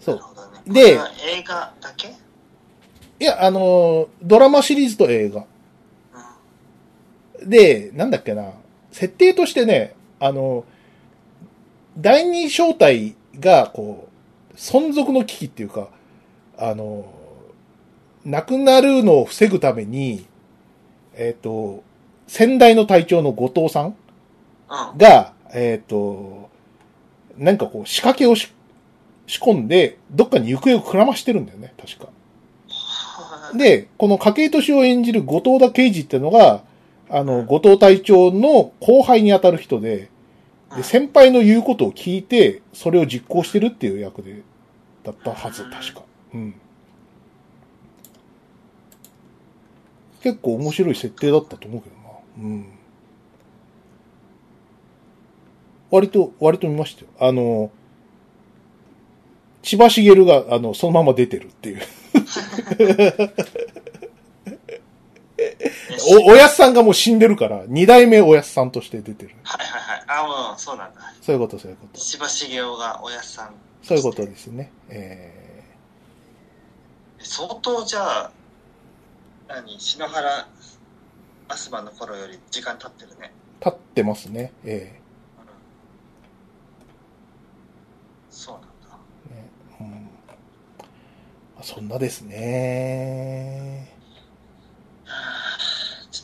[0.00, 0.20] そう
[0.66, 0.72] ね。
[0.72, 0.98] で映
[1.44, 2.08] 画だけ？
[2.08, 5.44] いや、あの、ドラマシリーズと映画。
[7.40, 7.50] うん。
[7.50, 8.52] で、なんだっけな、
[8.90, 10.64] 設定としてね、あの、
[11.98, 14.11] 第二正体が、こう、
[14.56, 15.88] 存続の危機っていうか、
[16.58, 17.06] あの、
[18.24, 20.26] 亡くなるのを防ぐために、
[21.14, 21.82] えっ、と、
[22.26, 24.98] 先代の隊長の後藤さんうん。
[24.98, 26.50] が、えっ、と、
[27.36, 28.52] なんかこう仕掛けをし
[29.26, 32.08] 仕込んで、どっかに行方をくらましてるんだよね、確か。
[32.68, 36.62] はで、この筧敏夫を演じる後藤田刑事っていうのが、
[37.08, 40.11] あの、後藤隊長の後輩に当たる人で、い
[40.76, 44.42] で、先輩の言うことを聞いて、それを実行してるっていう役で、
[45.04, 46.02] だったはず、確か。
[46.34, 46.54] うん。
[50.22, 52.02] 結構面白い設定だったと思うけどな。
[52.38, 52.66] うん。
[55.90, 57.08] 割と、割と見ましたよ。
[57.18, 57.70] あの、
[59.62, 61.80] 千葉茂が、あの、そのまま出てるっていう。
[66.26, 69.34] お、おやすさんがもう死んでるから、二代目おやすさんとして出てる。
[69.42, 70.04] はいはいはい。
[70.08, 71.00] あ、もう、そうなんだ。
[71.20, 72.00] そういうこと、そういうこと。
[72.00, 73.54] 千葉茂雄がおやさん。
[73.82, 74.70] そういうことですね。
[74.88, 75.42] え
[77.18, 78.30] 相当じゃあ、
[79.48, 80.48] 何篠原
[81.48, 83.32] アスマの頃より時間経ってるね。
[83.60, 84.52] 立ってますね。
[84.64, 85.00] え
[88.30, 88.68] そうなんだ。
[89.30, 89.86] えねうん
[91.54, 93.91] まあそんなですね。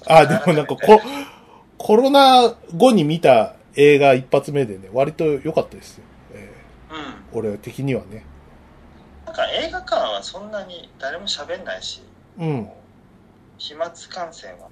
[0.08, 1.00] あ、でもなんかこ、
[1.76, 6.04] コロナ後に見た映画一発目でね、割と良かったですよ。
[6.34, 6.50] え
[6.90, 6.94] え
[7.34, 7.38] うん。
[7.38, 8.24] 俺的にはね。
[9.26, 12.02] なんか映画館はそんなに誰も喋んないし、
[12.38, 12.68] うん。
[13.58, 14.68] 飛沫感染は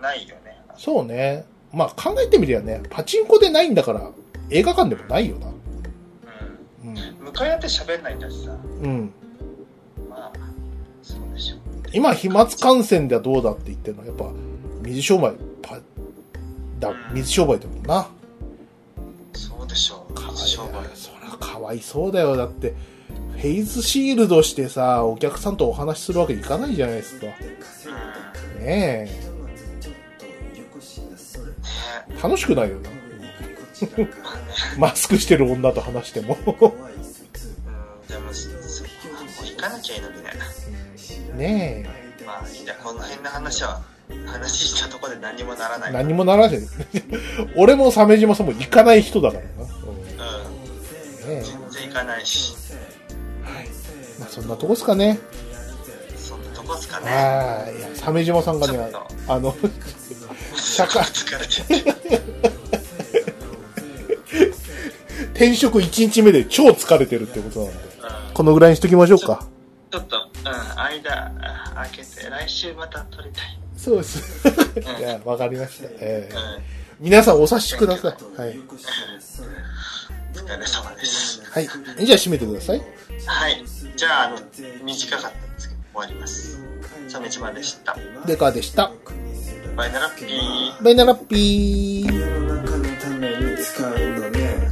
[0.00, 0.56] ないよね。
[0.76, 1.44] そうね。
[1.72, 4.10] まあ考えてみりゃね、パチンコでないんだから、
[4.50, 5.48] 映画館でもないよな。
[5.48, 6.90] うん。
[6.90, 6.96] うん。
[7.24, 8.52] 向かい合って喋んないんだしさ。
[8.52, 9.12] うん。
[10.08, 10.38] まあ、
[11.02, 11.58] そうでしょう。
[11.92, 14.02] 今、飛沫感染ではどうだって言ってるの？
[14.02, 14.26] は、やっぱ、
[14.88, 15.78] 水商売、パ、
[16.80, 18.08] だ、水商売だもんな。
[19.34, 20.14] そうでしょう。
[20.14, 20.84] かわい商売。
[20.94, 22.36] そりゃかわいそうだよ。
[22.36, 22.74] だって、
[23.32, 27.26] フェイスシールドしてさ、お客さんとお話しするわけにいかないじゃないですか。
[27.26, 27.32] ね
[28.56, 28.62] うん。
[28.62, 28.66] え。
[29.04, 29.28] ね
[32.22, 32.90] 楽しくないよな。
[34.78, 36.36] マスクしてる女と話しても。
[36.36, 36.72] うん、でも、
[38.32, 38.56] そも
[39.44, 40.32] う行かなきゃいいのにね。
[41.36, 41.88] ね
[42.26, 42.74] まあ、いいんだ。
[42.74, 43.80] この辺の話は、
[44.26, 45.80] 話したところで何もならえ。
[45.80, 45.92] ない。
[45.92, 46.60] 何もならない。
[47.56, 49.50] 俺も鮫島さんも行かない人だからな。
[49.58, 50.08] うんうん。
[50.08, 51.42] ねえ。
[51.42, 52.54] 全然行かないし。
[53.44, 53.68] はい。
[54.18, 55.18] まあそんなとこっすかね。
[56.16, 57.10] そんなとこっすかね。
[57.10, 57.78] はい。
[57.78, 58.92] いや、鮫島さんがね
[59.28, 59.56] あの、
[60.56, 61.04] 社会。
[65.34, 67.82] 転職1日目で超疲れてるってことなんで。
[67.82, 67.88] うん
[68.38, 69.48] このぐらいにしときましょうか。
[69.90, 73.58] ちょっと、うん、間、あ空けて、来週また撮りたい。
[73.78, 74.48] そうです。
[74.98, 75.88] いや、わかりました。
[76.00, 76.62] えーうん。
[77.00, 78.40] 皆さんお察しください。
[78.40, 78.58] はい。
[78.58, 78.62] お
[80.36, 81.42] 疲れ様です。
[81.48, 81.68] はい。
[82.04, 82.82] じゃあ締めてください。
[83.26, 83.64] はい。
[83.96, 84.38] じゃあ、あの、
[84.84, 86.60] 短かったんですけど、終わります。
[87.08, 87.96] 鮫島でした。
[88.26, 88.90] デカでした。
[89.76, 90.82] バイナラッピー。
[90.82, 92.12] バイナラッピー。
[92.12, 94.67] 世の中のために使うのね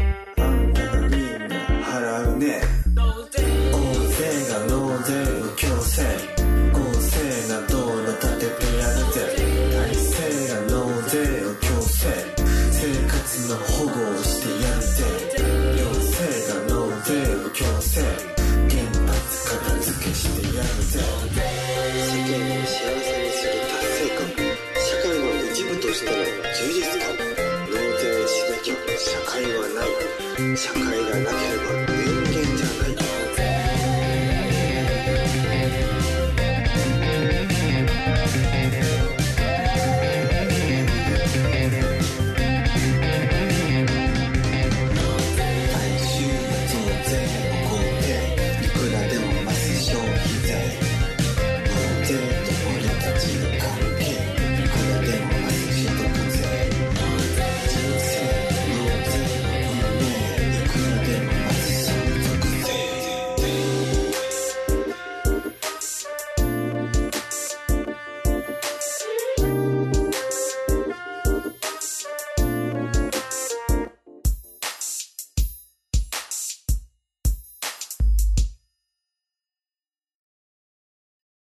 [30.56, 30.95] Sakura.